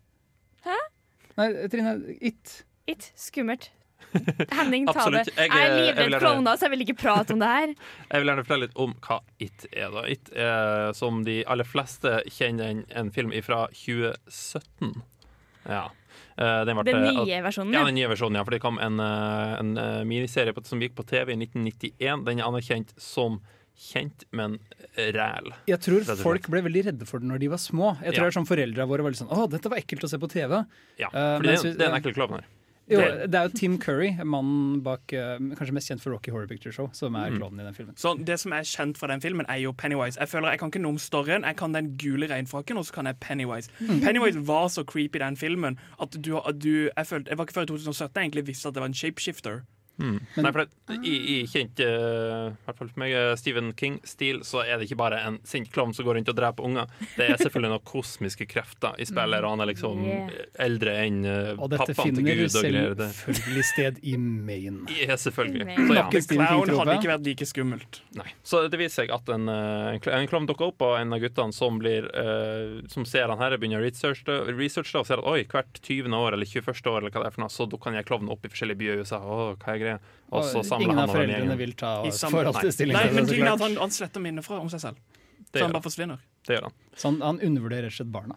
[0.67, 0.79] Hæ?
[1.39, 2.63] Nei, Trine, It.
[2.89, 3.13] It.
[3.19, 3.71] Skummelt.
[4.51, 5.25] Henning, ta det.
[5.37, 7.75] Jeg, Jeg, eh, er vil livredd klovner, så jeg vil ikke prate om det her.
[8.13, 9.91] Jeg vil gjerne fortelle litt om hva It er.
[9.93, 14.95] da It er, som de aller fleste kjenner, en, en film fra 2017.
[15.69, 15.89] Ja.
[16.39, 18.45] Eh, Den, ble- Den nye versjonen, Ja, den nye versjonen, ja.
[18.47, 22.25] For det kom en, eh, en eh, miniserie på, som gikk på TV i 1991.
[22.29, 23.41] Den er anerkjent som
[23.79, 24.59] kjent, men
[25.15, 25.53] ræl.
[25.71, 27.93] Jeg tror folk ble veldig redde for det når de var små.
[28.03, 28.31] Jeg tror Ja.
[28.31, 30.27] det er sånn Foreldra våre var litt sånn Å, dette var ekkelt å se på
[30.31, 30.65] TV.
[30.99, 32.47] Ja, for uh, det, jeg det er en ekkel klovn her.
[32.91, 36.47] Jo, det er jo Tim Curry, mannen bak eh, Kanskje mest kjent for Rocky Horror
[36.49, 37.39] Picture Show, som er Mm.
[37.39, 37.95] klovnen i den filmen.
[37.97, 40.17] Så Det som er kjent fra den filmen, er jo Pennywise.
[40.19, 41.45] Jeg føler jeg kan ikke noe om storyen.
[41.45, 43.69] Jeg kan den gule reinfrakken, og så kan jeg Pennywise.
[43.81, 44.01] Mm.
[44.01, 47.53] Pennywise var så creepy i den filmen at du, du jeg, følte, jeg var ikke
[47.55, 49.61] før i 2017 jeg egentlig visste at det var en shapeshifter.
[49.99, 50.19] Mm.
[50.39, 54.63] Nei, for det, i, I kjent, uh, hvert fall for meg, eh, Stephen King-stil, så
[54.65, 56.91] er det ikke bare en sint klovn som går rundt og dreper unger.
[57.17, 60.29] Det er selvfølgelig noen kosmiske krefter i spillet, og han er liksom Yeah.
[60.63, 64.87] eldre enn uh, pappaen til Gud og dette finner du selvfølgelig sted i Maine.
[65.09, 65.67] Ja, selvfølgelig.
[65.75, 66.05] Så, ja.
[66.29, 68.01] Clown hadde ikke vært like skummelt.
[68.19, 68.29] Nei.
[68.47, 71.79] Så det viser seg at en, en klovn dukker opp, og en av guttene som,
[71.83, 74.29] blir, uh, som ser han her, begynner å researche
[74.59, 76.15] research, det, og ser at oi, hvert 20.
[76.15, 76.87] år eller 21.
[76.91, 78.99] år eller hva det er for noe, så dukker han klovnen opp i forskjellige byer
[79.01, 79.21] i USA.
[79.21, 79.88] Å, hva er greia?
[80.29, 81.59] Og så samler samler ingen han av over den foreldrene gjengen.
[81.59, 83.05] vil ta I forhold til Nei.
[83.17, 84.99] men tingen er at han, han sletter minnet fra om seg selv.
[85.39, 85.77] Det Så gjør han han.
[85.79, 86.19] bare forsvinner.
[86.49, 86.77] Det gjør han.
[86.95, 88.37] Så han, han undervurderer rett og slett barna.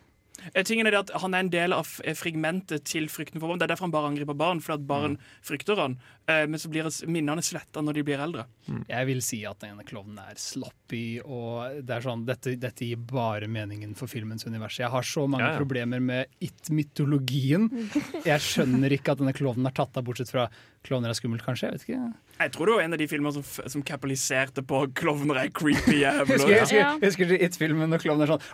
[0.53, 3.47] Eh, Tingen er det at Han er en del av eh, fragmentet til frykten for
[3.51, 3.59] barn.
[3.61, 5.97] Det er derfor han bare angriper barn, fordi at barn frykter han.
[6.27, 8.45] Eh, Men så blir minnene sletta når de blir eldre.
[8.89, 12.97] Jeg vil si at denne klovnen er sloppy, og det er sånn, dette, dette gir
[12.97, 14.79] bare meningen for filmens univers.
[14.79, 15.59] Jeg har så mange Ja, ja.
[15.59, 17.69] problemer med it-mytologien.
[18.25, 20.47] Jeg skjønner ikke at denne klovnen er tatt av, bortsett fra
[20.85, 21.69] klovner er skummelt, kanskje.
[21.69, 22.13] Jeg vet ikke.
[22.41, 25.99] Jeg tror det var en av de filmene som, som kapitaliserte på klovner er creepy
[26.31, 26.61] Husker, jævler.
[26.63, 28.45] husker, husker du It-filmen når klovnen er sånn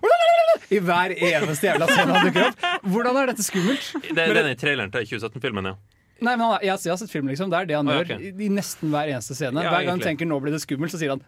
[0.73, 2.65] i hver eneste jævla scene han dukker opp?
[2.93, 3.91] Hvordan er dette skummelt?
[4.07, 5.77] Det, det er den traileren til 2017-filmen, ja.
[6.17, 7.51] Nei, men han, jeg, har- jeg har sett film, liksom.
[7.53, 8.31] Det er det han gjør okay.
[8.31, 9.61] i, i nesten hver eneste scene.
[9.61, 11.21] Ja, hver gang han tenker 'nå blir det skummelt', så sier han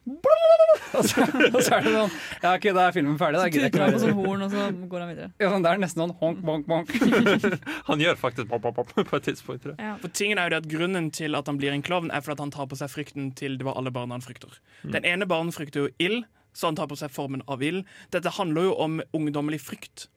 [0.94, 1.22] og så,
[1.54, 3.40] og så er det sånn Ja, OK, da er filmen ferdig.
[3.40, 5.30] Da Så gidder jeg tuter han på sånn horn, og så går han videre.
[5.42, 6.94] Ja, sånn, det er nesten sånn honk, bonk, bonk.
[7.90, 10.00] Han gjør faktisk pop, pop, pop på et tidspunkt, tror jeg.
[10.04, 12.38] For tingen er jo det at Grunnen til at han blir en klovn, er fordi
[12.38, 14.60] at han tar på seg frykten til det var alle barna han frykter.
[14.84, 14.94] Mm.
[14.98, 17.86] Den ene barnen frykter jo ild, så han tar på seg formen av ild.
[18.12, 20.08] Dette handler jo om ungdommelig frykt.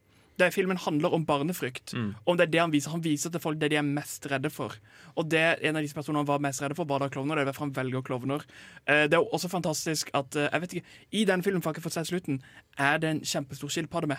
[0.41, 1.93] Det Filmen handler om barnefrykt.
[1.93, 2.15] Mm.
[2.25, 4.49] Om det er det Han viser Han viser til folk det de er mest redde
[4.49, 4.73] for.
[5.15, 7.35] Og det en av disse personene han var mest redde for, var da klovner.
[7.37, 8.41] Det er derfor han velger klovner.
[8.87, 11.69] Eh, Det er jo også fantastisk at eh, Jeg vet ikke, I den filmen, for
[11.69, 12.41] jeg ikke fått sett slutten,
[12.79, 14.17] er det en kjempestor skilpadde med.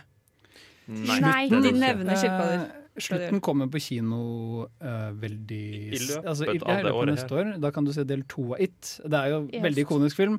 [0.86, 1.18] Nei.
[1.20, 2.62] Nei, de nevner skilpadder.
[2.62, 5.62] Eh, Slutten kommer på kino uh, veldig
[5.96, 7.48] I løpet altså, i, av det året neste år.
[7.58, 9.00] Da kan du se del to av It.
[9.02, 9.62] Det er jo Yes.
[9.64, 10.36] veldig ikonisk film.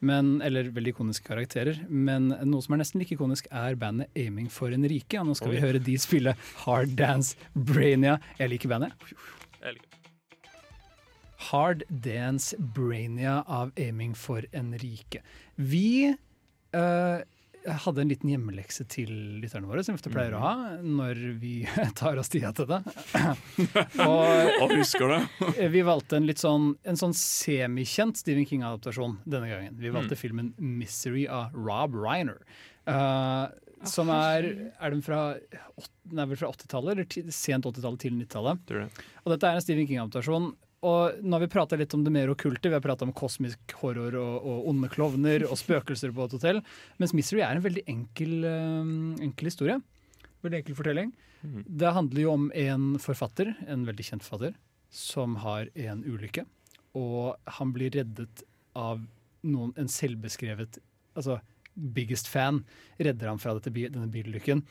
[0.00, 1.80] Men, eller veldig ikoniske karakterer.
[1.88, 5.18] Men noe som er nesten like ikonisk, er bandet Aiming for en rike.
[5.18, 8.18] Og nå skal vi høre de spille Hard Dance Brainia.
[8.38, 8.94] Jeg liker bandet.
[9.58, 9.88] Jeg liker.
[11.48, 15.22] Hard Dance Brainia av Aiming for en rike.
[15.56, 16.14] Vi
[17.66, 19.10] eh, hadde en liten hjemmelekse til
[19.42, 20.52] lytterne våre, som vi ofte pleier å ha
[20.82, 21.54] når vi
[21.98, 22.80] tar oss tida til det.
[24.08, 25.20] og Og husker det.
[25.74, 29.78] vi valgte en litt sånn, en sånn semikjent Stephen King-adaptasjon denne gangen.
[29.78, 30.22] Vi valgte Mm.
[30.22, 32.38] filmen 'Misery' av Rob Reiner.
[32.88, 33.48] Uh,
[33.84, 35.34] som er Er den fra,
[36.10, 38.90] fra 80-tallet, eller sent 80-tallet til 90-tallet.
[39.24, 40.48] Og dette er en Stephen King-adaptasjon.
[40.86, 42.70] Og nå har vi prata litt om det mer okkulte.
[42.70, 46.60] Vi har prata om kosmisk horror og, og onde klovner og spøkelser på et hotell.
[47.02, 48.92] Mens 'Misery' er en veldig enkel, eh,
[49.26, 49.80] enkel historie.
[50.44, 51.12] Veldig enkel fortelling.
[51.42, 51.64] Mm.
[51.66, 54.54] Det handler jo om en forfatter, en veldig kjent forfatter,
[54.90, 56.46] som har en ulykke.
[56.94, 58.44] Og han blir reddet
[58.76, 59.02] av
[59.42, 60.80] noen, en selvbeskrevet
[61.18, 61.40] Altså
[61.74, 62.60] biggest fan,
[63.00, 64.62] redder ham fra dette, denne bilulykken.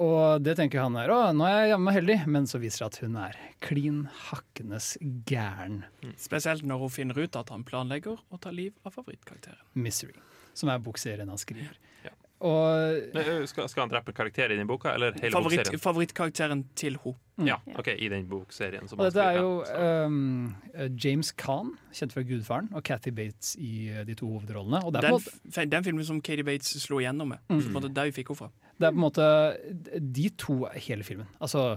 [0.00, 2.86] Og det tenker han er å, nå er jeg jammen meg heldig, men så viser
[2.86, 3.98] det at hun er klin
[4.30, 4.94] hakkenes
[5.28, 5.82] gæren.
[6.16, 9.60] Spesielt når hun finner ut at han planlegger å ta liv av favorittkarakteren.
[9.76, 10.16] Misery,
[10.56, 11.76] som er bokserien han skriver.
[12.06, 12.14] Ja.
[12.40, 15.82] Og Men, Skal, skal han drepe karakteren i den boka, eller hele Favoritt, bokserien?
[15.84, 17.18] favorittkarakteren til hun.
[17.44, 18.88] Ja, ok, i den bokserien.
[18.88, 20.54] Som Og han dette er jo um,
[20.96, 24.80] James Caan, kjent fra Gudfaren, og Cathy Bates i de to hovedrollene.
[24.96, 27.44] Den, måte, f- den filmen som Katie Bates slo igjennom med.
[27.52, 27.76] Mm.
[27.90, 28.50] det er vi fikk henne fra.
[28.80, 29.28] Det er på en måte
[30.00, 31.28] de to er hele filmen.
[31.42, 31.74] Altså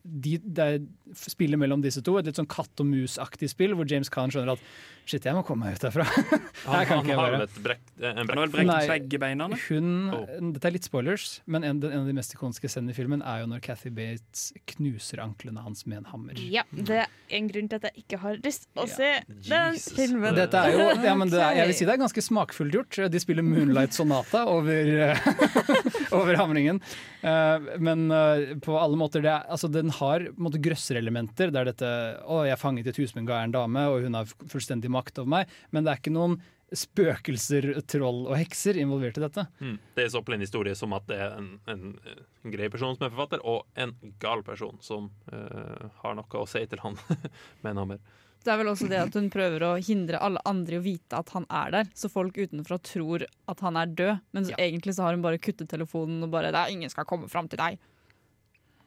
[0.00, 0.78] de, det er,
[1.12, 4.54] spillet mellom disse to, et litt sånn katt og mus-aktig spill, hvor James Caan skjønner
[4.54, 4.62] at
[5.10, 6.06] shit, jeg må komme meg ut derfra.
[6.60, 9.46] Han, han har vel et brekk, en Han har brekk brekt begge beina.
[9.48, 10.24] Oh.
[10.52, 13.42] Dette er litt spoilers, men en, en av de mest ikoniske scenene i filmen er
[13.42, 16.40] jo når Cathy Bates knuser anklene hans med en hammer.
[16.52, 19.10] Ja, det er en grunn til at jeg ikke har lyst å se
[19.48, 20.36] den filmen.
[20.36, 23.00] Dette er jo, ja, men det er, jeg vil si det er ganske smakfullt gjort.
[23.14, 25.30] De spiller Moonlight Sonata over, eh,
[26.20, 26.82] over hamringen.
[27.24, 31.48] Eh, Men eh, på alle måter det er, altså Den har grøsserelementer.
[31.48, 31.60] Det er.
[31.60, 31.90] Der dette
[32.24, 34.90] Å, jeg er fanget i et hus med en gæren dame, og hun har fullstendig
[34.92, 35.48] makt over meg.
[35.70, 36.40] Men det er ikke noen
[36.76, 39.46] spøkelser, troll og hekser involvert i dette.
[39.58, 39.76] Mm.
[39.96, 41.98] Det er så en historie som at det er en, en,
[42.44, 46.46] en grei person som er forfatter, og en gal person som uh, har noe å
[46.46, 46.98] si til han
[47.62, 48.02] med en hammer.
[48.40, 51.18] Det er vel også det at hun prøver å hindre alle andre i å vite
[51.18, 54.56] at han er der, så folk utenfra tror at han er død, men ja.
[54.64, 57.48] egentlig så har hun bare kuttet telefonen og bare det er 'ingen skal komme fram
[57.48, 57.76] til deg'.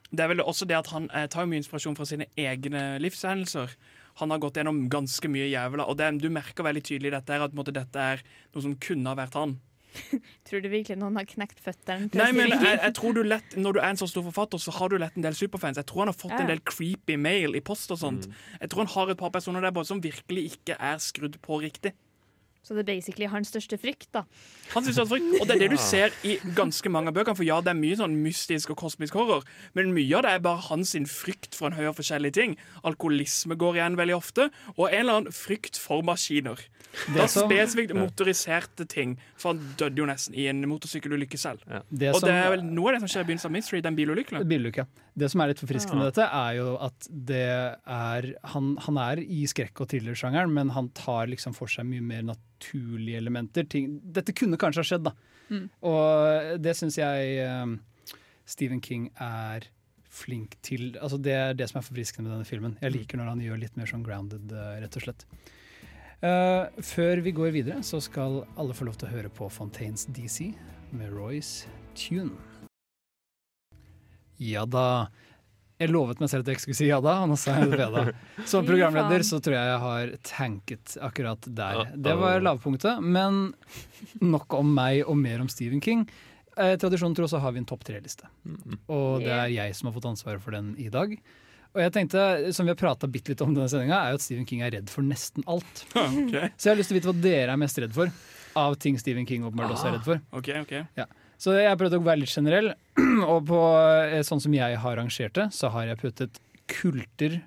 [0.10, 3.74] Det er vel også det at han eh, tar mye inspirasjon fra sine egne livshendelser.
[4.22, 7.46] Han har gått gjennom ganske mye jævla, og det, du merker veldig tydelig dette her,
[7.46, 8.22] at på en måte, dette er
[8.54, 9.56] noe som kunne ha vært han.
[10.50, 13.76] Tror du virkelig noen har knekt føttene Nei, men jeg, jeg tror du lett, Når
[13.76, 15.78] du er en så stor forfatter, så har du lett en del superfans.
[15.78, 16.40] Jeg tror han har fått Ja.
[16.42, 18.26] en del creepy mail i post og sånt.
[18.26, 18.40] Mm.
[18.64, 21.62] Jeg tror han har et par personer der bare som virkelig ikke er skrudd på
[21.62, 21.94] riktig.
[22.64, 24.22] Så det er basically hans største frykt, da.
[24.74, 27.36] Hans største frykt, Og det er det du ser i ganske mange av bøkene.
[27.36, 29.44] For ja, det er mye sånn mystisk og kosmisk horror,
[29.76, 32.56] men mye av det er bare hans frykt for en høy og forskjellige ting.
[32.88, 36.62] Alkoholisme går igjen veldig ofte, og en eller annen frykt for maskiner.
[37.10, 41.60] Det Da spesifikt motoriserte ting, for han døde jo nesten i en motorsykkelulykke selv.
[41.92, 43.82] Det og som- det er vel noe av det som skjer i begynnelsen av Mystery,
[43.82, 44.48] den bilulykken.
[44.48, 44.88] Bilulykke.
[45.18, 46.12] Det som er litt forfriskende med Ja.
[46.12, 50.90] dette, er jo at det er Han, han er i skrekk- og thrillersjangeren, men han
[50.90, 52.22] tar liksom for seg mye mer
[52.64, 53.64] naturlige elementer.
[53.64, 55.14] Ting, dette kunne kanskje ha skjedd, da.
[55.50, 55.70] Mm.
[55.86, 57.74] Og det syns jeg eh,
[58.46, 59.68] Stephen King er
[60.14, 60.94] flink til.
[61.02, 62.78] Altså Det er det som er forfriskende med denne filmen.
[62.82, 65.28] Jeg liker når han gjør litt mer sånn grounded, eh, rett og slett.
[66.24, 70.06] Uh, før vi går videre, så skal alle få lov til å høre på Fontaines
[70.16, 70.54] DC
[70.96, 71.68] med Royce
[72.00, 72.32] Tune.
[74.40, 75.10] Ja da.
[75.84, 77.72] Jeg lovet meg selv at jeg ikke skulle si ja da, og nå sa jeg
[77.74, 78.04] det da.
[78.52, 81.84] Som programleder så tror jeg jeg har tanket akkurat der.
[81.96, 83.46] Det var lavpunktet, men
[84.24, 86.08] nok om meg og mer om Stephen King.
[86.58, 88.28] Eh, tradisjonen tro så har vi en topp tre-liste,
[88.86, 91.16] og det er jeg som har fått ansvaret for den i dag.
[91.74, 92.22] Og jeg tenkte,
[92.54, 94.76] som vi har prata bitte litt om denne sendinga, er jo at Stephen King er
[94.76, 95.86] redd for nesten alt.
[96.24, 96.52] Okay.
[96.58, 98.12] Så jeg har lyst til å vite hva dere er mest redd for,
[98.60, 100.22] av ting Stephen King åpenbart også er redd for.
[100.38, 100.74] Ok, ok.
[101.00, 101.08] Ja.
[101.44, 102.70] Så jeg prøvde å være litt generell,
[103.34, 103.60] og på
[104.08, 106.40] eh, sånn som jeg har rangert det, så har jeg puttet
[106.72, 107.42] kulter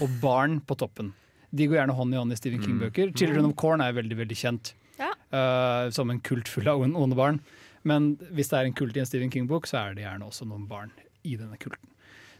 [0.00, 1.12] og barn på toppen.
[1.52, 3.12] De går gjerne hånd i hånd i Stephen King-bøker.
[3.12, 5.12] 'Children of Corn' er veldig veldig kjent Ja.
[5.36, 7.42] uh, som en kult full av onde barn.
[7.84, 10.48] Men hvis det er en kult i en Stephen King-bok, så er det gjerne også
[10.48, 10.90] noen barn
[11.22, 11.92] i denne kulten.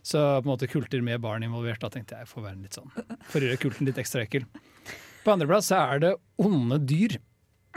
[0.02, 2.90] Så på en måte kulter med barn involvert, da tenkte jeg får være litt sånn
[3.26, 4.46] For å gjøre kulten litt ekstra ekkel.
[5.26, 7.18] På andreplass så er det onde dyr.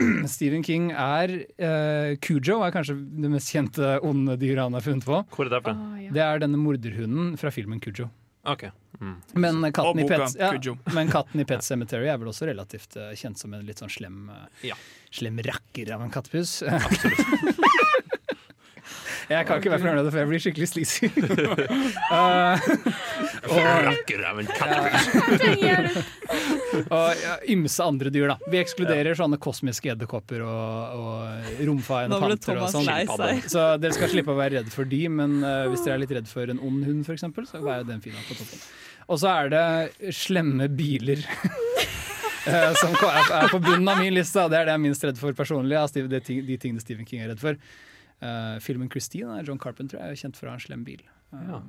[0.34, 5.06] Stephen King er uh, Cujo er kanskje det mest kjente onde dyret han har funnet
[5.06, 5.20] på.
[5.36, 5.76] Hvor er det fra?
[6.16, 8.08] Det er denne morderhunden fra filmen Cujo.
[8.48, 8.64] OK.
[9.00, 9.16] Mm.
[9.36, 12.48] Men katten, Og i boka Pet, ja, men katten i Pet Cemetery er vel også
[12.48, 14.76] relativt uh, kjent som en litt sånn slem, uh, Ja.
[15.12, 16.60] slem rakker av en kattepus.
[19.30, 21.06] jeg kan ikke være programleder, for jeg blir skikkelig sleazy.
[22.10, 22.58] Eh,
[23.46, 23.60] og-
[26.94, 28.36] og ja, ymse andre dyr, da.
[28.50, 31.16] Vi ekskluderer sånne kosmiske edderkopper og, og
[31.68, 32.60] romfaiende panter.
[32.60, 32.86] Og sånn.
[33.50, 36.14] Så dere skal slippe å være redd for de, men uh, hvis dere er litt
[36.20, 38.58] redd for en ond hund, eksempel, så er jo den fin på toppen.
[39.10, 39.64] Og så er det
[40.14, 41.20] slemme biler.
[42.46, 45.04] eh, som er, på bunnen av min liste, og det er det jeg er minst
[45.06, 45.76] redd for personlig.
[45.96, 46.00] De,
[46.46, 47.54] de tingene Stephen King er redd for.
[48.20, 51.00] Eh, filmen 'Christine' av John Carpenter er kjent for å ha en slem bil.
[51.32, 51.60] Eh,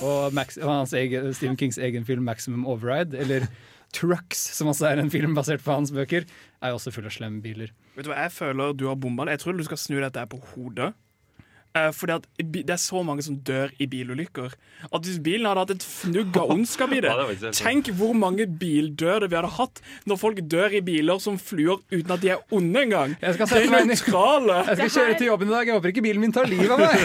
[0.00, 3.48] og, Max, hans egen, Stephen Kings egen film 'Maximum Override', eller
[3.92, 6.24] 'Trucks', som også er en film basert på hans bøker,
[6.62, 7.72] er også full av slemme biler.
[7.96, 9.36] Vet du hva jeg føler du har bomba det?
[9.38, 10.94] Jeg tror du skal snu dette på hodet.
[11.76, 14.54] Eh, fordi at det er så mange som dør i bilulykker.
[14.88, 17.12] At hvis bilen hadde hatt et fnugg av ondskap i det.
[17.58, 22.14] Tenk hvor mange bildøde vi hadde hatt når folk dør i biler som fluer uten
[22.14, 23.14] at de er onde engang.
[23.20, 24.56] Jeg skal det er nøytrale.
[24.70, 25.66] Jeg skal kjøre til jobben i dag.
[25.68, 26.96] Jeg håper ikke bilen min tar livet av meg.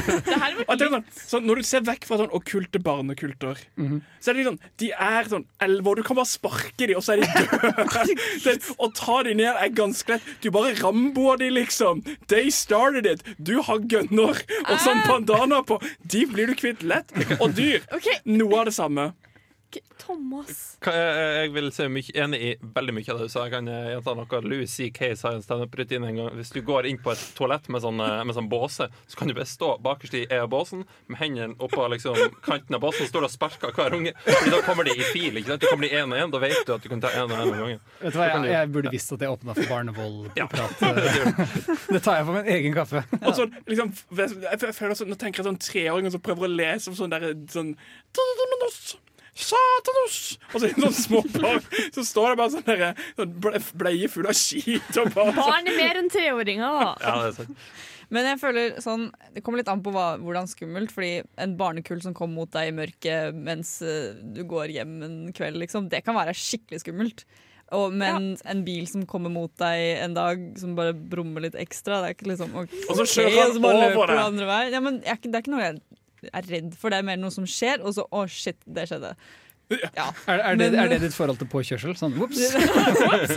[0.84, 4.00] Det sånn, sånn, når du ser vekk fra sånn okkulte barnekulter, Mhm.
[4.24, 7.04] så er det sånn De er sånn elleve år, du kan bare sparke dem, og
[7.06, 8.74] så er de døde.
[8.84, 10.26] Å ta dem ned er ganske lett.
[10.42, 12.02] Du bare ramboer dem, liksom.
[12.28, 13.24] They started it.
[13.38, 15.80] Du har gunner og sånn bandana på.
[16.04, 17.12] De blir du kvitt lett.
[17.40, 17.84] Og dyr.
[18.30, 19.12] Noe av det samme.
[20.02, 20.78] Thomas.
[20.86, 21.04] Jeg,
[21.38, 21.86] jeg vil si
[22.20, 23.46] enig i veldig mye av det du sa.
[23.48, 25.14] Jeg kan eh, gjenta noe Louis C.K.
[25.20, 26.32] sa i en standup-rutine en gang.
[26.38, 29.32] Hvis du går inn på et toalett med sånn, eh, med sånn båse, så kan
[29.32, 33.28] du bare stå bakerst i båsen med hendene oppå liksom, kanten av båsen og står
[33.30, 34.16] og sparker hver unge.
[34.28, 35.38] Fordi da kommer de i fil.
[35.40, 35.64] ikke sant?
[35.64, 36.34] Du kommer de én og én.
[36.34, 37.84] Da vet du at du kan ta én og én om gangen.
[38.02, 40.84] Vet du hva, jeg, jeg burde visst at jeg åpna for barnevoldprat.
[41.90, 43.04] det det tar jeg for min egen kaffe.
[43.22, 46.54] Og så, liksom, jeg, jeg føler også, Nå tenker jeg sånn treåringer som prøver å
[46.54, 47.74] lese om sånn der sånn
[49.34, 50.18] Satanos!
[50.54, 51.64] Og så er det noen små barn
[51.96, 54.92] så står det bare sånn der, sånn ble, bleie full av skit.
[55.02, 56.92] Og bare, Barn er mer enn treåringer, da.
[57.02, 57.66] Ja, det er sant.
[58.14, 60.92] Men jeg føler sånn Det kommer litt an på hva, hvordan skummelt.
[60.94, 65.18] Fordi en barnekull som kommer mot deg i mørket mens eh, du går hjem en
[65.34, 67.26] kveld, liksom, det kan være skikkelig skummelt.
[67.74, 72.04] Og, men en bil som kommer mot deg en dag, som bare brummer litt ekstra
[72.04, 74.20] Det er ikke liksom ok, Og så kjører han og så bare over løper deg.
[74.20, 74.74] du andre veien.
[74.76, 75.82] Ja, men jeg, det er ikke noe jeg
[76.32, 79.16] er redd for, det er mer noe som skjer, og så å shit, det skjedde.
[79.74, 80.10] Ja.
[80.28, 81.96] Er, er, det, Men- er det ditt forhold til påkjørsel?
[81.98, 82.14] Sånn.
[82.20, 82.42] Whoops,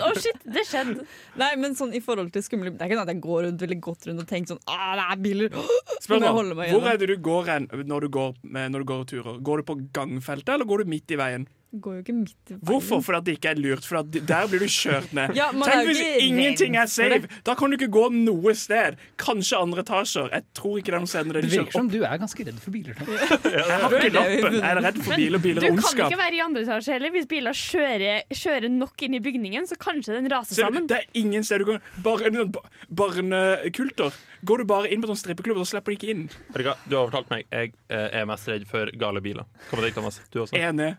[0.04, 1.06] oh shit, det skjedde.
[1.40, 3.62] Nei, men sånn i forhold til skumle Det er ikke sånn at jeg går rundt
[3.62, 5.54] veldig godt rundt og tenker sånn Ah, det er biler!
[6.10, 9.38] Meg Hvor er det du går hen når du går, med, når du går turer?
[9.46, 11.46] Går du på gangfeltet, eller går du midt i veien?
[11.74, 12.60] Går jo ikke midt i veien.
[12.64, 13.00] Hvorfor?
[13.04, 13.84] Fordi det ikke er lurt.
[13.84, 15.34] For at der blir du kjørt ned.
[15.36, 17.26] Ja, Tenk hvis ingenting er safe!
[17.44, 18.96] Da kan du ikke gå noe sted.
[19.20, 20.30] Kanskje andre etasjer.
[20.32, 21.50] Jeg tror ikke det er noe sted når de kjører opp.
[21.50, 23.00] Det virker som du er ganske redd for biler.
[23.56, 24.56] Jeg har ikke lappen.
[24.56, 25.42] Jeg er redd for biler.
[25.46, 25.90] Biler og ondskap.
[25.90, 27.14] du kan ikke være i andre etasje heller.
[27.16, 30.88] Hvis biler kjører, kjører nok inn i bygningen, så kanskje den raser Ser du, sammen.
[30.90, 32.54] det er ingen sted du kan Bare en sånn
[33.02, 34.16] barnekulter.
[34.46, 36.24] Går du bare inn på sånn strippeklubb, så slipper de ikke inn.
[36.54, 39.46] Du har fortalt meg jeg eh, er mest redd for gale biler.
[39.68, 40.20] Hva med deg, Thomas?
[40.30, 40.56] Du også?
[40.60, 40.94] Enig.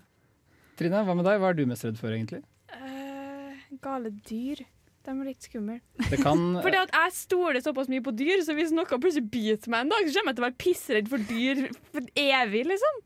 [0.78, 1.40] Trine, hva med deg?
[1.42, 2.44] Hva er du mest redd for, egentlig?
[2.74, 3.54] Uh,
[3.84, 4.62] gale dyr.
[5.08, 5.80] De er litt skumle.
[6.12, 9.72] Det kan Fordi at jeg stoler såpass mye på dyr, så hvis noe plutselig biter
[9.74, 11.64] meg en dag, så kommer jeg til å være pissredd for dyr
[11.96, 13.02] for evig, liksom.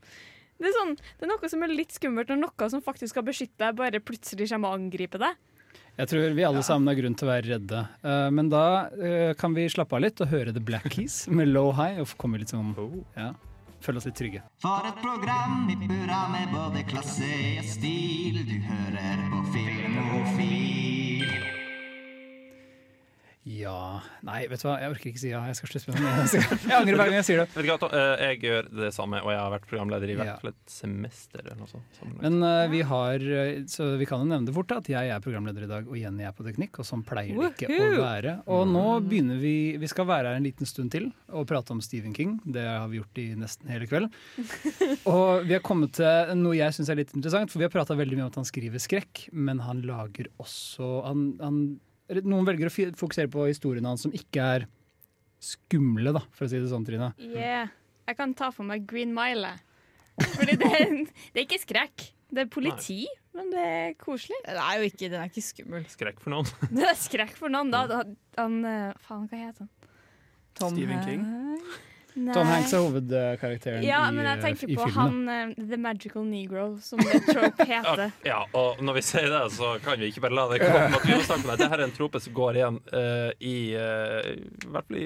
[0.62, 3.26] Det er, sånn, det er noe som er litt skummelt når noe som faktisk skal
[3.26, 5.40] beskytte deg, bare plutselig kommer og angriper deg.
[6.00, 7.80] Jeg tror vi alle sammen har grunn til å være redde.
[8.06, 11.52] Uh, men da uh, kan vi slappe av litt og høre The Black Keys med
[11.52, 12.00] Low High.
[12.02, 12.72] Og komme litt sånn
[13.18, 13.32] ja,
[13.82, 14.44] Føle oss litt trygge.
[14.62, 18.44] For et program i burra med både klasse og stil.
[18.46, 20.91] Du hører på Filmofil.
[23.50, 25.40] Ja Nei, vet du hva, jeg orker ikke si ja.
[25.50, 26.42] Jeg skal slutte med det.
[26.70, 27.48] Jeg angrer hver gang jeg sier det.
[27.56, 27.88] Vet du hva?
[27.98, 30.36] Eh, Jeg gjør det samme, og jeg har vært programleder i hvert Ja.
[30.44, 31.42] fall et semester.
[31.42, 32.02] eller noe sånt.
[32.22, 35.10] Men uh, vi har eh, Så vi kan jo nevne det fort da, at jeg
[35.10, 36.78] er programleder i dag, og Jenny er på teknikk.
[36.84, 38.36] Og sånn pleier det ikke å være.
[38.46, 41.82] Og nå begynner vi Vi skal være her en liten stund til og prate om
[41.82, 42.38] Stephen King.
[42.46, 44.12] Det har vi gjort i nesten hele kveld.
[45.12, 47.96] Og vi har kommet til noe jeg syns er litt interessant, for vi har prata
[47.98, 51.62] veldig mye om at han skriver skrekk, men han lager også han, han,
[52.20, 54.66] Noen velger å fokusere på historiene hans som ikke er
[55.42, 57.12] skumle, da, for å si det sånn, Trine.
[57.18, 57.72] Yeah.
[58.10, 59.56] Jeg kan ta for meg Green Mile.
[60.20, 60.92] Fordi det er,
[61.32, 62.10] det er ikke skrekk.
[62.32, 63.02] Det er politi,
[63.36, 64.38] men det er koselig.
[64.46, 65.88] Det er jo ikke, den er ikke skummel.
[65.92, 66.48] Skrekk for noen.
[66.78, 67.84] Det er skrekk for noen, da.
[67.90, 68.02] da
[68.40, 69.72] han, eh, faen, hva heter han?
[70.60, 71.26] Tom Stephen King.
[72.16, 72.34] Nei.
[72.36, 75.28] Tom Hanks er hovedkarakteren Ja, i, men jeg eh, tenker i på filmen.
[75.30, 78.12] han uh, The Magical Negro, som det trope heter.
[78.28, 80.88] Ja, og når vi sier det, så kan vi ikke bare la det komme.
[80.98, 81.60] At vi må snakke om det.
[81.64, 85.06] Dette er en trope som går igjen uh, i, uh, i hvert fall i,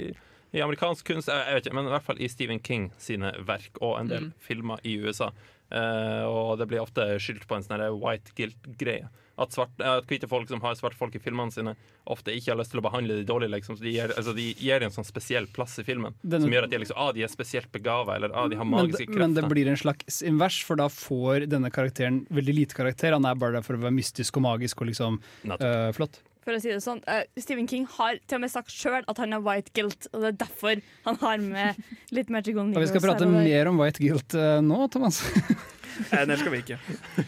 [0.56, 3.34] i amerikansk kunst, jeg, jeg vet ikke, men i hvert fall i Stephen King sine
[3.45, 4.34] verk og en del Mm.
[4.39, 5.30] filmer i USA.
[5.74, 9.10] Uh, og det blir ofte skyldt på en sånn white guilt-greie.
[9.38, 11.73] At, svart, at hvite folk som har svarte folk i filmene sine,
[12.07, 13.49] ofte ikke har lyst til å behandle de dårlig.
[13.51, 13.75] Liksom.
[13.75, 16.67] Så de gir, altså, de gir en sånn spesiell plass i filmen Denne- som gjør
[16.67, 19.19] at de, er liksom, ah, de er spesielt begava, eller ah, de har magiske krefter.
[19.19, 23.11] men det blir en slags invers, for da får denne karakteren veldig lite karakter.
[23.17, 25.19] Han er bare der for å være mystisk og magisk og liksom
[25.51, 26.21] øh, flott.
[26.45, 29.17] For å si det sånn, Uh, Stephen King har til og med sagt sjøl at
[29.17, 31.79] han har white guilt, og det er derfor han har med
[32.13, 32.83] litt Magical Og Negro.
[32.86, 35.23] vi skal prate mer om White Guilt uh, nå, Thomas.
[36.12, 36.78] Eh, det skal vi ikke.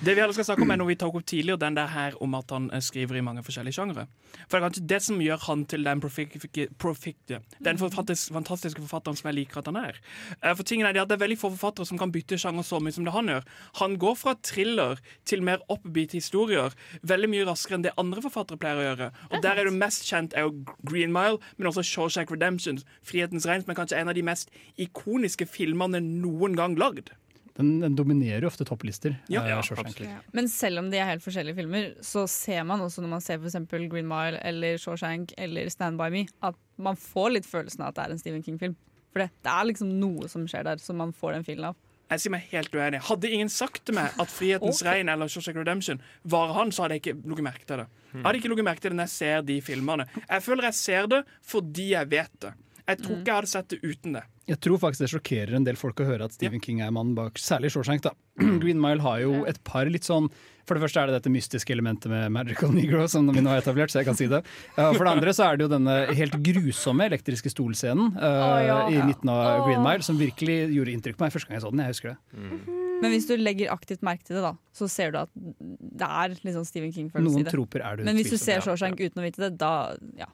[0.04, 2.16] Det vi heller skal snakke om er noe vi tok opp tidligere, den der her
[2.24, 4.08] om at han eh, skriver i mange forskjellige sjangre.
[4.48, 6.36] For det er kanskje det som gjør han til den, profik-
[6.82, 10.00] profik- den fantastiske forfatteren som jeg liker at han er.
[10.42, 12.66] Eh, For tingen er det at det er veldig få forfattere som kan bytte sjanger
[12.68, 13.48] så mye som det han gjør.
[13.82, 16.76] Han går fra thriller til mer upbeat historier
[17.08, 19.12] veldig mye raskere enn det andre forfattere pleier å gjøre.
[19.32, 23.48] Og der er det mest kjent er jo Green Mile, men også Shawshank Redemption, Frihetens
[23.48, 27.14] regn, som er kanskje en av de mest ikoniske filmene noen gang lagd.
[27.58, 29.16] Den, den dominerer jo ofte topplister.
[29.34, 33.02] Ja, ja, ja, Men selv om de er helt forskjellige filmer, så ser man også
[33.02, 37.00] når man ser for eksempel Green Mile eller Shawshank eller Stand By Me, at man
[37.02, 38.78] får litt følelsen av at det er en Stephen King-film.
[39.10, 41.80] For det, det er liksom noe som skjer der, som man får den filen av.
[42.08, 43.02] Jeg sier meg helt uenig.
[43.10, 45.00] Hadde ingen sagt til meg at Frihetens okay.
[45.00, 47.88] regn eller Shawshank Redemption var han, så hadde jeg ikke lagt merke til det.
[48.14, 50.08] Jeg hadde ikke lagt merke til det når jeg ser de filmene.
[50.22, 52.54] Jeg føler jeg ser det fordi jeg vet det.
[52.88, 54.24] Jeg tror ikke jeg hadde sett det uten det.
[54.48, 57.18] Jeg tror faktisk det sjokkerer en del folk å høre at Stephen King er mannen
[57.18, 58.06] bak særlig Shawshank.
[58.06, 58.14] da.
[58.64, 60.30] Green Mile har jo et par litt sånn
[60.68, 63.60] For det første er det dette mystiske elementet med Magical Negro, som vi nå har
[63.60, 64.42] etablert, så jeg kan si det.
[64.76, 68.80] For det andre så er det jo denne helt grusomme elektriske stolscenen uh, oh, ja.
[68.92, 69.68] i midten av.
[69.68, 71.84] Green Mile, som virkelig gjorde inntrykk på meg første gang jeg så den.
[71.84, 72.76] Jeg husker det.
[72.98, 76.34] Men hvis du legger aktivt merke til det, da, så ser du at det er
[76.34, 77.54] litt sånn Stephen King-følelse Noen i det.
[77.54, 78.66] troper er det Men hvis du ser ser ja.
[78.66, 79.74] Shawshank uten å vite det, da
[80.18, 80.30] ja.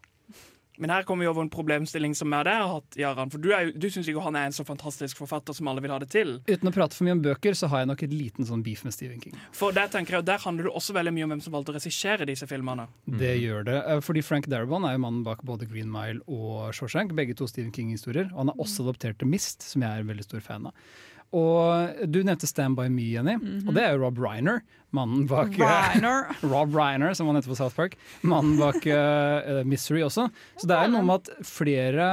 [0.82, 3.30] Men her kommer vi over en problemstilling som jeg har hatt, Jaran.
[3.34, 5.94] For du, er du syns ikke han er en så fantastisk forfatter som alle vil
[5.94, 6.36] ha det til.
[6.50, 8.82] Uten å prate for mye om bøker, så har jeg nok et liten sånn beef
[8.88, 9.38] med Stephen King.
[9.54, 11.78] For der tenker jeg, der handler det også veldig mye om hvem som valgte å
[11.78, 12.88] regissere disse filmene.
[13.06, 13.78] Det gjør det.
[13.94, 17.14] Eh, Fordi Frank Darabon er jo mannen bak både Green Mile og Shawshank.
[17.18, 18.32] Begge to Stephen King-historier.
[18.34, 20.88] Og han har også adoptert til Mist, som jeg er en veldig stor fan av.
[21.34, 23.36] Og du nevnte Stand By Me, Jenny.
[23.40, 23.68] Mhm.
[23.68, 24.62] Og det er jo Rob Reiner.
[24.94, 26.30] Mannen bak Reiner.
[26.54, 27.98] Rob Reiner, som han heter på South Park.
[28.22, 30.28] Mannen bak uh, Misery også.
[30.62, 32.10] Så det er noe med at flere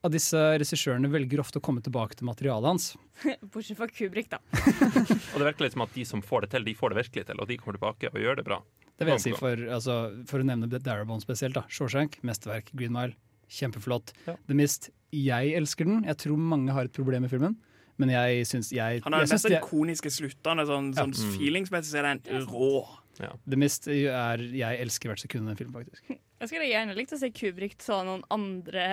[0.00, 2.90] av disse regissørene velger ofte å komme tilbake til materialet hans.
[3.52, 4.40] Bortsett fra Kubrick, da.
[4.52, 7.26] Og det virker litt som at de som får det til, de får det virkelig
[7.28, 8.60] til, og de kommer tilbake og gjør det bra.
[9.00, 9.96] Det vil jeg si for, altså,
[10.28, 11.56] for å nevne Darabont spesielt.
[11.56, 12.68] da Shawshank, mesterverk.
[12.76, 13.16] Green Mile,
[13.48, 14.12] kjempeflott.
[14.28, 16.02] The Mist, jeg elsker den.
[16.08, 17.56] Jeg tror mange har et problem med filmen,
[18.00, 20.64] men jeg syns jeg, Han har den mest ikoniske sluttene.
[20.68, 21.36] Sånn, sånn Mm.
[21.36, 22.72] Feelingsmessig så er den rå.
[23.20, 26.16] The Mist er Jeg elsker hvert sekund av den filmen, faktisk.
[26.40, 28.84] Jeg skulle gjerne likt å se Kubrick ta noen andre,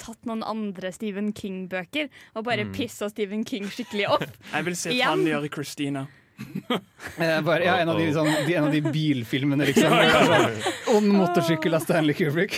[0.00, 2.72] tatt noen andre Stephen King-bøker og bare Mm.
[2.72, 4.24] pissa Stephen King skikkelig opp.
[4.54, 6.06] Jeg vil se han gjøre Christina.
[7.20, 9.92] Eh, bare, ja, en, av de, sånn, de, en av de bilfilmene, liksom.
[10.30, 12.56] sånn, Ond motorsykkel av Stanley Kubrick.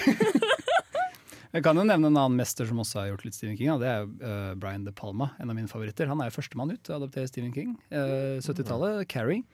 [1.53, 3.75] Jeg kan jo nevne en annen mester som også har gjort litt Stephen King.
[3.83, 6.09] Det er jo eh, Brian De Palma, en av mine favoritter.
[6.09, 7.75] Han er jo førstemann ut til å adoptere Stephen King.
[7.93, 9.45] Uh, 70-tallet, Carrie.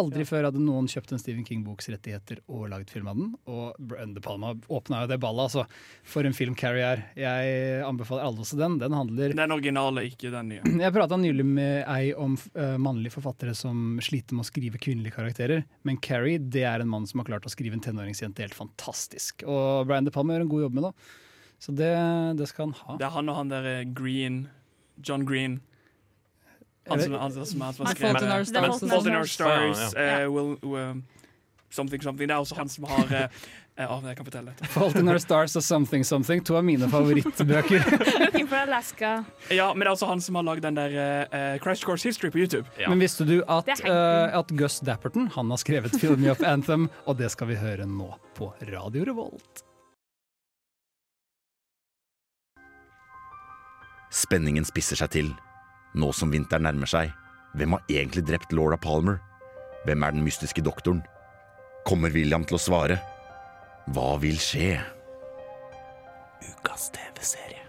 [0.00, 3.30] Aldri før hadde noen kjøpt en Stephen King-boks rettigheter og laget film av den.
[3.50, 5.64] Og Brian De Palma åpna jo det ballet, altså.
[6.06, 7.04] For en film Carrie er.
[7.18, 8.78] Jeg anbefaler alle også den.
[8.82, 10.74] Den handler Den originale, ikke den nye.
[10.84, 15.16] jeg prata nylig med ei om uh, mannlige forfattere som sliter med å skrive kvinnelige
[15.18, 15.64] karakterer.
[15.88, 19.44] Men Carrie det er en mann som har klart å skrive en tenåringsjente helt fantastisk.
[19.48, 20.94] Og Brian De Palma gjør en god jobb med det.
[21.60, 21.92] Så det,
[22.40, 22.96] det skal han ha.
[23.00, 24.46] Det er han og han der eh, Green
[25.04, 25.60] John Green.
[26.90, 28.82] Han som, han som, han som har The Fault in Our Stars.
[29.06, 30.20] In Our Stars, Ja, ja.
[30.20, 31.02] eh, will, will,
[31.70, 32.28] Something Something.
[32.28, 33.06] Det er også han som har
[33.80, 34.66] Jeg kan fortelle dette.
[34.74, 37.86] Fault in Our Stars og Something Something, to av mine favorittbøker.
[38.24, 39.12] Looking for Alaska.
[39.50, 40.96] Ja, men det er også han som har lagd den der
[41.30, 42.66] uh, Crash Course History på YouTube.
[42.88, 46.88] Men visste du at, eh, at Gus Dapperton han har skrevet 'Fill Me Up Anthem',
[47.06, 49.64] og det skal vi høre nå på Radio Revolt.
[54.10, 55.30] Spenningen spisser seg til.
[55.98, 57.10] Nå som vinteren nærmer seg,
[57.58, 59.18] hvem har egentlig drept Laura Palmer?
[59.86, 61.00] Hvem er den mystiske doktoren?
[61.88, 63.00] Kommer William til å svare?
[63.90, 64.76] Hva vil skje?
[66.44, 67.64] Ukas TV-serie.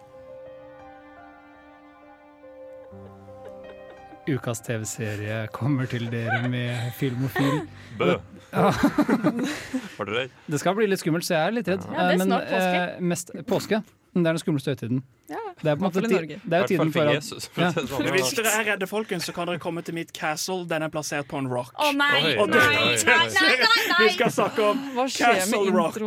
[4.30, 7.64] Ukas TV-serie kommer til dere med Filmofil.
[8.00, 8.14] Bø.
[8.52, 8.70] Ja.
[9.98, 10.36] Var du redd?
[10.52, 11.88] Det skal bli litt skummelt, så jeg er litt redd.
[11.90, 12.84] Ja, det er Eh, snart påske.
[12.84, 13.82] eh, mest påske.
[14.14, 14.98] Det er den skumleste høytiden.
[15.30, 15.38] Ja.
[15.64, 17.74] Det er på en måte ti- Det er jo tiden for at Jesus, for å
[17.76, 18.08] det sånn.
[18.12, 20.66] Hvis dere er redde, folkens, så kan dere komme til mitt castle.
[20.68, 21.72] Den er plassert på en rock.
[21.80, 23.56] Å nei, Oi, nei, nei, nei, nei,
[23.88, 25.98] nei, Vi skal snakke om Castle Rock.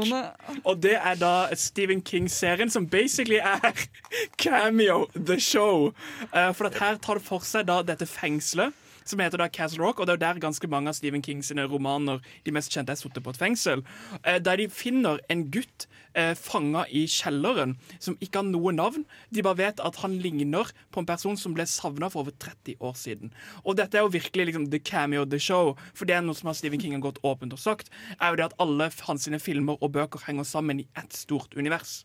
[0.67, 3.73] Og det er da Stephen King-serien som basically er
[4.37, 5.95] Cameo The Show.
[6.33, 8.75] Eh, for at her tar det for seg da dette fengselet.
[9.05, 11.67] Som heter da Castle Rock, og det er der ganske mange av Stephen King sine
[11.69, 13.85] romaner De mest kjente er sittet på et fengsel.
[14.25, 15.87] Eh, der de finner en gutt
[16.17, 19.05] eh, fanga i kjelleren som ikke har noe navn.
[19.35, 22.81] De bare vet at han ligner på en person som ble savna for over 30
[22.81, 23.35] år siden.
[23.65, 25.75] Og dette er jo virkelig liksom the cameo, the show.
[25.93, 28.41] For det er noe som har Stephen King har gått åpent og sagt, er jo
[28.41, 32.05] det at alle hans filmer og bøker henger sammen i ett stort univers.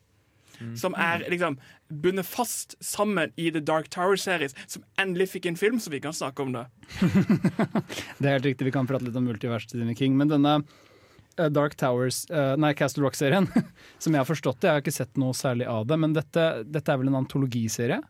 [0.80, 1.58] Som er liksom
[1.90, 6.14] bundet fast sammen i The Dark Tower-series, som endelig fikk en film, så vi kan
[6.14, 6.68] snakke om det.
[8.20, 10.60] Det er helt riktig, vi kan prate litt om multiverset til Stephen King, men denne
[10.60, 13.50] eh, Dark Towers, eh, nei, Castle Rock-serien,
[14.04, 16.48] som jeg har forstått det, jeg har ikke sett noe særlig av det, men dette,
[16.68, 18.02] dette er vel en antologiserie?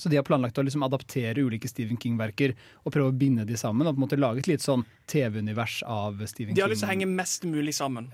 [0.00, 2.54] Så de har planlagt å liksom adaptere ulike Stephen King-verker
[2.86, 3.84] og prøve å binde de sammen.
[3.84, 6.56] Og på en måte lage et litt sånn TV-univers av Stephen King.
[6.56, 8.08] De har lyst til å henge mest mulig sammen.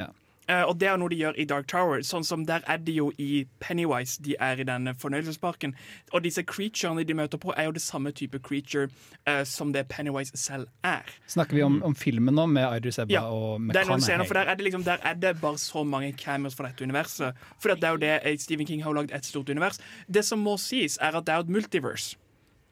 [0.48, 2.02] Eh, og det er noe de gjør i Dark Tower.
[2.06, 5.74] Sånn som Der er de jo i Pennywise, de er i denne fornøyelsesparken.
[6.12, 8.88] Og disse creaturene de møter på, er jo det samme type creature
[9.26, 11.02] uh, som det Pennywise selv er.
[11.26, 14.26] Snakker vi om, om filmen nå, med Idris Ebba Ja, og det er McConaughey?
[14.26, 17.34] for der er, det liksom, der er det bare så mange cameos fra dette universet.
[17.58, 19.80] For det er jo det eh, Stephen King har lagd et stort univers.
[20.06, 22.16] Det som må sies, er at det er et multiverse.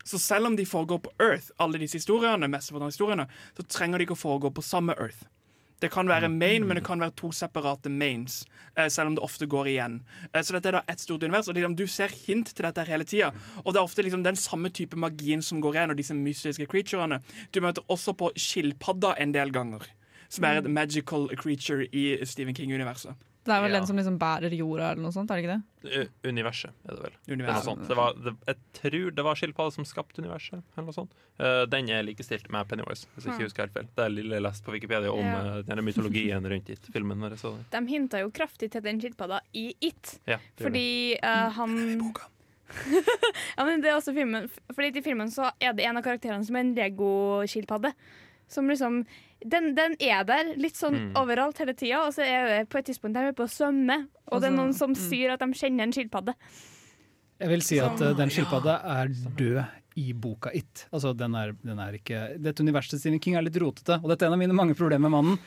[0.05, 2.49] Så selv om de foregår på Earth, alle disse historiene,
[2.87, 5.25] historiene, så trenger de ikke å foregå på samme Earth.
[5.85, 9.25] Det kan være main, men det kan være to separate mains, eh, selv om det
[9.25, 9.99] ofte går igjen.
[10.33, 12.87] Eh, så dette er da ett stort univers, og liksom, du ser hint til dette
[12.89, 13.33] hele tida.
[13.65, 16.67] Og det er ofte liksom den samme type magien som går igjen, og disse mystiske
[16.67, 17.21] creaturene.
[17.53, 19.85] Du møter også på skilpadda en del ganger,
[20.31, 23.13] som er et magical creature i Stephen King-universet.
[23.45, 23.79] Det er vel Ja.
[23.79, 25.31] den som liksom bærer jorda, eller noe sånt?
[25.31, 25.99] er det ikke det?
[26.01, 27.17] U- Universet, er det vel.
[27.29, 27.37] Universet.
[27.37, 27.89] Det er noe sånt.
[27.89, 30.63] Det var, det, jeg tror det var skilpadda som skapte universet.
[30.77, 31.13] Eller noe sånt.
[31.39, 33.89] Uh, den er likestilt med Pennywise, hvis jeg ikke husker helt feil.
[33.97, 35.59] Det er lille lest på Wikipedia om Ja.
[35.59, 37.19] eh, denne mytologien rundt it, filmen.
[37.21, 37.53] Når så.
[37.71, 40.19] De hinta jo kraftig til den skilpadda i It.
[40.27, 41.77] Ja, Fordi uh, han
[43.57, 46.45] ja, men det er også filmen Fordi i filmen så er det en av karakterene
[46.47, 47.93] som er en Lego-skilpadde.
[48.49, 49.03] Som liksom
[49.45, 51.17] den, den er der litt sånn Mm.
[51.21, 53.51] overalt hele tida, og så er det på et tidspunkt der de er på å
[53.51, 55.01] svømme, og det er Altså, noen som mm.
[55.01, 56.35] sier at de kjenner en skilpadde.
[57.43, 59.65] Jeg vil si at eh, den skilpadda er død
[60.01, 60.87] i boka It.
[60.91, 64.25] Altså, den er, den er ikke Dette universet Stephen King er litt rotete, og dette
[64.25, 65.39] er en av mine mange problemer med mannen.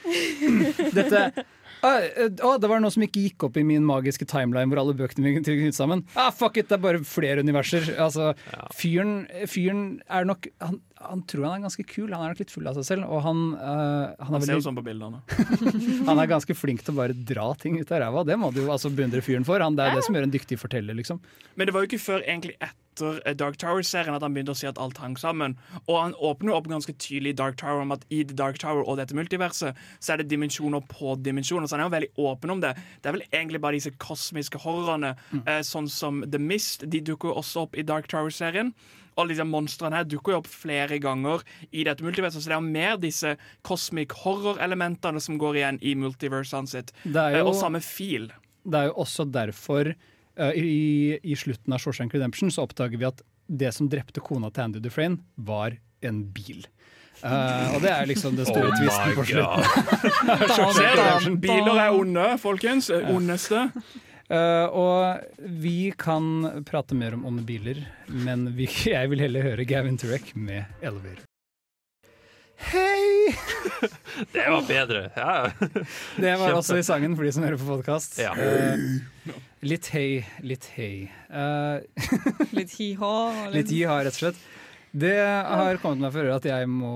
[0.98, 1.32] Dette
[1.78, 4.82] Å, eh, å, det var noe som ikke gikk opp i min magiske timeline hvor
[4.82, 6.02] alle bøkene mine knyttet sammen.
[6.18, 7.92] Ah, fuck it, det er bare flere universer.
[8.02, 8.32] Altså,
[8.74, 12.52] fyren, fyren er nok han, han tror han er ganske kul, han er nok litt
[12.54, 13.06] full av seg selv.
[13.12, 15.22] Og han, uh, han, Han er ser jo sånn på bildene.
[16.10, 18.26] han er ganske flink til å bare dra ting ut av ræva.
[18.28, 19.62] Det må du jo altså beundre fyren for.
[19.64, 21.22] Han, det er det som gjør en dyktig forteller, liksom.
[21.56, 24.58] Men det var jo ikke før egentlig etter eh, Dark Tower-serien at han begynte å
[24.58, 25.58] si at alt hang sammen.
[25.86, 28.58] Og han åpner jo opp ganske tydelig i Dark Tower om at i The Dark
[28.64, 31.70] Tower og dette multiverset så er det dimensjoner på dimensjoner.
[31.70, 32.74] Så han er jo veldig åpen om det.
[33.02, 36.90] Det er vel egentlig bare disse kosmiske horrorene, eh, sånn som The Mist.
[36.90, 38.74] De dukker også opp i Dark Tower-serien.
[39.18, 41.42] Alle disse monstrene her dukker jo opp flere ganger
[41.72, 43.32] i dette multiverset, så det er mer disse
[43.66, 46.92] cosmic horror-elementene som går igjen i multiversene sitt.
[47.04, 48.30] Det er Eh, jo- Og samme fil.
[48.68, 49.94] Det er jo også derfor
[50.40, 54.50] uh, i, i slutten av Shawshank Redemption så oppdager vi at det som drepte kona
[54.52, 55.72] til Andy Dufresne, var
[56.04, 56.66] en bil.
[57.24, 59.64] Uh, og det er liksom det store Oh tvisten på slutten.
[61.42, 62.90] Biler er onde, folkens.
[62.92, 63.72] Ondeste.
[64.28, 67.80] Eh, og vi kan prate mer om onde biler,
[68.12, 71.24] men vi, jeg vil heller høre Gavin Turek med Elevator.
[72.72, 73.30] Hei!
[74.34, 75.04] Det var bedre.
[75.16, 75.52] Ja.
[76.18, 76.56] Det var Kjempe.
[76.58, 78.18] også i sangen for de som hører på podkast.
[78.18, 78.32] Ja.
[79.62, 81.06] litt hei, litt hei.
[81.30, 81.86] Uh,
[82.58, 83.14] Litt hi-ha.
[83.54, 84.40] litt hi-ha, rett og slett.
[84.92, 86.92] Det har kommet meg for øre at jeg må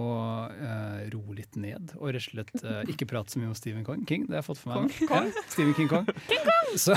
[0.48, 3.84] uh, roe litt ned og rett og slett uh, ikke prate så mye om Stephen
[3.88, 4.06] Kong.
[4.08, 4.28] King.
[4.30, 4.96] Det har jeg fått for meg.
[5.10, 5.28] Kong?
[5.28, 6.08] Ja, Stephen King Kong.
[6.86, 6.96] Så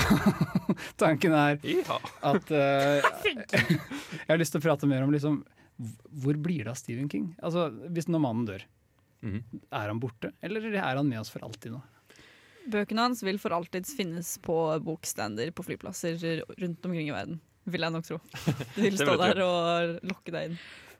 [1.01, 3.09] tanken er at uh,
[3.51, 5.41] jeg har lyst til å prate mer om liksom,
[6.23, 7.33] hvor blir det av Stephen King?
[7.43, 8.63] Altså, Hvis når mannen dør,
[9.25, 9.41] mm.
[9.67, 11.83] er han borte, eller er han med oss for alltid nå?
[12.71, 16.17] Bøkene hans vil for alltid finnes på bokstander på flyplasser
[16.57, 17.43] rundt omkring i verden.
[17.69, 18.17] Vil jeg nok tro.
[18.75, 20.57] De vil stå der og lokke deg inn.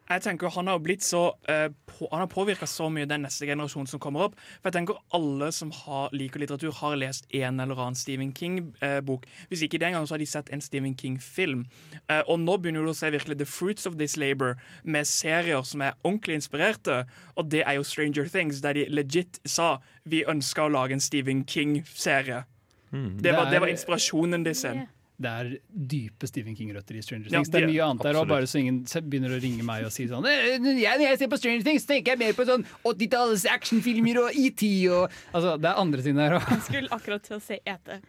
[0.09, 3.47] Jeg tenker Han har blitt så uh, på, Han har påvirka så mye den neste
[3.49, 4.35] generasjonen som kommer opp.
[4.61, 9.25] For jeg tenker Alle som har, liker litteratur, har lest en eller annen Stephen King-bok.
[9.49, 11.65] Hvis ikke den gang, så har de sett en Stephen King-film.
[12.09, 15.65] Uh, og nå begynner du å se virkelig the fruits of this labor med serier
[15.65, 17.01] som er ordentlig inspirerte.
[17.35, 21.01] Og det er jo Stranger Things, der de legit sa vi ønska å lage en
[21.01, 22.43] Stephen King-serie.
[22.91, 23.17] Mm.
[23.21, 24.85] Det, var- Det det var inspirasjonen de ser.
[25.17, 27.49] Det er dype Stephen King-røtter i Stranger Ja, Things.
[27.53, 30.07] det er mye annet der, og bare så ingen begynner å ringe meg og si
[30.11, 33.45] sånn «Eh, jeg, Når jeg ser på Stranger Things, tenker jeg mer på sånn 80-tallets
[33.53, 36.49] actionfilmer og ET og Altså, det er andre ting der òg.
[36.51, 38.01] Jeg skulle akkurat til å si ete.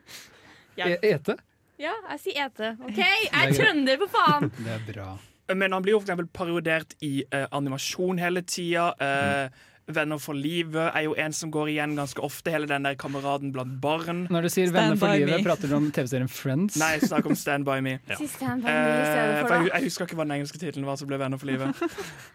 [0.77, 1.39] Ja, Ete?
[1.81, 2.73] ja jeg sier ete.
[2.83, 4.51] OK, jeg er er trønder, for faen!
[4.67, 5.09] Det er bra.
[5.55, 8.89] Men han blir jo for eksempel parodiert i uh, animasjon hele tida.
[8.99, 9.49] eh,
[9.87, 12.51] Venner for livet er jo en som går igjen ganske ofte.
[12.51, 14.25] Hele den der kameraden blant barn.
[14.35, 16.75] Når du sier Venner for livet, prater du om TV-serien Friends?
[16.81, 17.93] Nei, jeg snakker om Stand By Me.
[18.19, 20.99] Si Stand By Me Eh, for, jeg, jeg husker ikke hva den engelske tittelen var
[20.99, 21.79] som ble Venner for livet.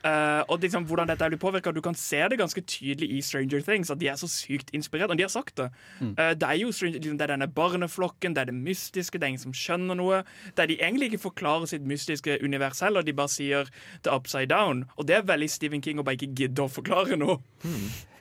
[0.05, 1.73] Uh, og liksom hvordan dette blir påvirka.
[1.75, 5.11] Du kan se det ganske tydelig i Stranger Things, at de er så sykt inspirert.
[5.11, 5.67] Og de har sagt det.
[5.99, 6.15] Mm.
[6.15, 9.35] Eh, det er jo liksom, det er denne barneflokken, det er det mystiske, det er
[9.35, 10.23] ingen som skjønner noe.
[10.55, 13.67] Der de egentlig ikke forklarer sitt mystiske univers heller, de bare sier
[14.07, 14.85] the upside down.
[14.95, 17.40] Og det er veldig Stephen King å bare ikke gidde å forklare noe.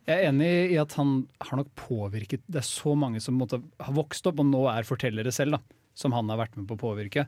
[0.06, 3.60] Jeg er enig i at han har nok påvirket Det er så mange som måtte,
[3.78, 5.60] har vokst opp og nå er fortellere selv, da,
[5.94, 7.26] som han har vært med på å påvirke.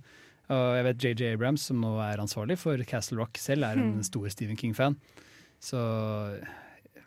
[0.53, 3.93] Og jeg vet JJ Abrams, som nå er ansvarlig for Castle Rock selv, er en
[4.01, 4.03] Hmm.
[4.03, 4.97] stor Stephen King-fan.
[5.63, 5.79] Så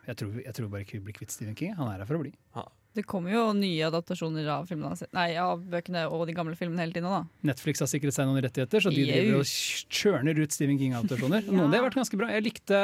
[0.07, 1.73] jeg tror, jeg tror bare ikke vi blir kvitt Stephen King.
[1.75, 2.31] Han er her for å bli.
[2.95, 4.69] Det kommer jo nye adaptasjoner av,
[5.11, 7.25] nei, av bøkene og de gamle filmene hele tiden da.
[7.43, 9.49] Netflix har sikret seg noen rettigheter, så de driver og
[9.91, 11.43] kjørner ut Stephen King-adaptasjoner.
[11.51, 12.29] Noen av det har vært ganske bra.
[12.31, 12.79] Jeg likte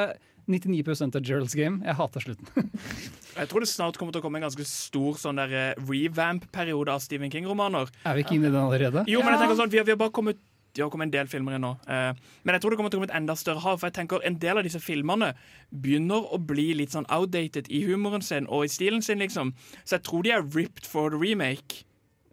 [0.54, 1.82] 99% av Gerald's Game.
[1.88, 2.70] Jeg hata slutten.
[3.40, 6.92] Jeg tror det snart kommer til å komme en ganske stor sånn der eh, revamp-periode
[6.92, 7.92] av Stephen King-romaner.
[8.04, 9.06] Er vi ikke inne i den allerede?
[9.08, 10.42] Jo, men jeg tenker sånn, vi har, vi har bare kommet
[10.72, 11.72] det har kommet en del filmer inn nå.
[11.84, 12.12] Eh,
[12.48, 13.80] men jeg tror det kommer til å komme et enda større hav.
[13.82, 15.34] For jeg tenker En del av disse filmene
[15.72, 19.52] begynner å bli litt sånn outdated i humoren sin og i stilen sin, liksom.
[19.84, 21.84] Så jeg tror de er ripped for the remake.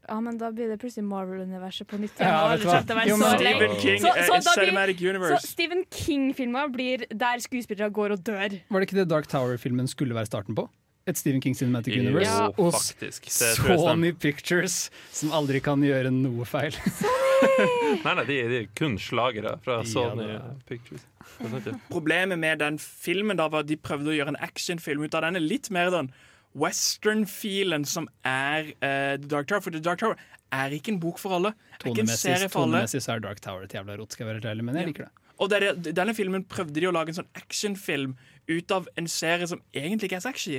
[0.08, 2.16] Ja, men da blir det plutselig Marvel-universet på nytt.
[2.18, 2.72] Ja, igjen, og vet du hva?
[2.72, 3.52] kommer til å være Jo, så men lei.
[3.52, 5.40] Stephen King, Så- eh, så blir- Cinematic Universe.
[5.42, 8.60] Så Stephen King-filmer blir der skuespillere går og dør.
[8.70, 10.68] Var det ikke det Dark Tower-filmen skulle være starten på?
[11.06, 12.28] Et Stephen King Cinematic Jo, Universe.
[12.30, 12.46] Ja.
[12.58, 13.22] Og faktisk.
[13.24, 16.72] Det Sony Pictures, som aldri kan gjøre noe feil.
[18.04, 21.04] Nei, nei, de, de er kun slagere fra Sony det er- Pictures.
[21.38, 21.72] Det ja.
[21.90, 25.22] Problemet med den filmen da var at de prøvde å gjøre en actionfilm ut av
[25.22, 25.40] denne.
[25.40, 26.10] Litt mer den
[26.56, 29.64] western-filen som er uh, The Dark Tower.
[29.64, 30.18] For The Dark Tower
[30.54, 31.52] er ikke en bok for alle.
[31.82, 35.08] Tonemessig, er Dark Tower et jævla rot, skal jeg være helt ærlig, men jeg liker
[35.08, 35.12] det.
[35.38, 38.16] Og det er denne filmen prøvde de å lage en sånn actionfilm
[38.48, 40.58] ut av en serie som egentlig ikke er sexy.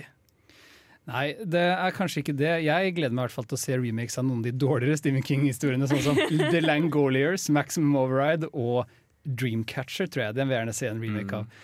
[1.10, 2.52] Nei, det er kanskje ikke det.
[2.68, 5.00] Jeg gleder meg i hvert fall til å se remakes av noen av de dårligere
[5.00, 6.20] Stephen King-historiene, sånn som
[6.54, 8.90] The Langoliers, Maximum Override og
[9.26, 10.38] Dreamcatcher, tror jeg.
[10.38, 11.64] Den vil jeg gjerne se en remake av.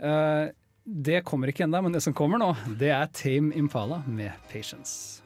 [0.00, 0.50] Eh,
[0.84, 5.20] det kommer ikke ennå, men det som kommer nå, det er Tame Impala med Patience.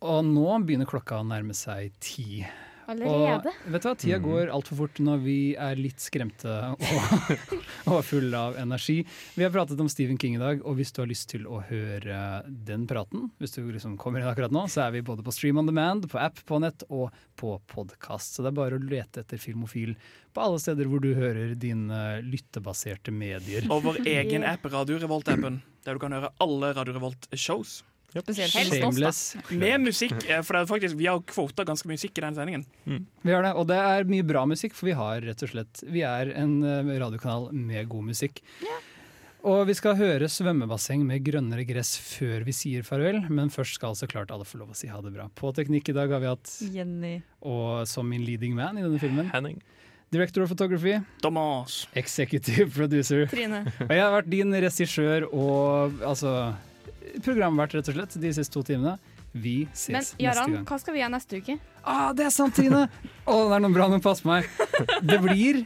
[0.00, 2.42] Og nå begynner klokka å nærme seg ti.
[2.88, 3.52] Allerede?
[3.66, 6.84] Og vet du hva, Tida går altfor fort når vi er litt skremte og,
[7.90, 9.00] og fulle av energi.
[9.36, 11.60] Vi har pratet om Stephen King i dag, og hvis du har lyst til å
[11.68, 15.34] høre den praten, hvis du liksom kommer inn akkurat nå, så er vi både på
[15.34, 17.10] Stream on Demand, på app, på nett og
[17.40, 18.36] på podkast.
[18.36, 19.94] Så det er bare å lete etter Filmofil
[20.34, 23.66] på alle steder hvor du hører dine lyttebaserte medier.
[23.70, 27.80] Og vår egen app, Radio Revolt-appen, der du kan høre alle Radio Revolt-shows.
[28.10, 28.90] Spesielt Helst oss, da.
[28.90, 29.50] Shameless.
[29.54, 32.34] Med musikk, eh, for det er faktisk, vi har kvota ganske mye musikk i den
[32.34, 32.64] sendingen.
[33.22, 35.82] Vi har det, og det er mye bra musikk, for vi har rett og slett
[35.86, 38.42] Vi er en eh, radiokanal med god musikk.
[39.40, 43.94] Og vi skal høre svømmebasseng med grønnere gress før vi sier farvel, men først skal
[43.96, 45.30] så klart alle få lov å si ha det bra.
[45.32, 47.22] På teknikk i dag har vi hatt Jenny.
[47.40, 49.62] Og som min leading man i denne filmen Henning.
[50.12, 50.98] Director of Photography.
[51.22, 51.86] Thomas.
[51.94, 53.24] Executive Producer.
[53.30, 53.62] Trine.
[53.86, 56.34] Og jeg har vært din regissør og altså
[57.24, 58.96] programvert, rett og slett, de siste to timene.
[59.30, 60.64] Vi ses Men neste Jaran, gang.
[60.66, 61.54] hva skal vi gjøre neste uke?
[61.86, 62.80] Ah, det er sant, Trine!
[63.30, 64.48] Å, det er noe bra, men pass meg.
[65.06, 65.60] Det blir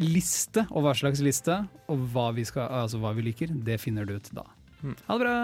[0.00, 1.58] liste, og hva slags liste,
[1.92, 4.46] og hva vi, skal, altså hva vi liker, det finner du ut da.
[4.80, 5.34] Ha det bra!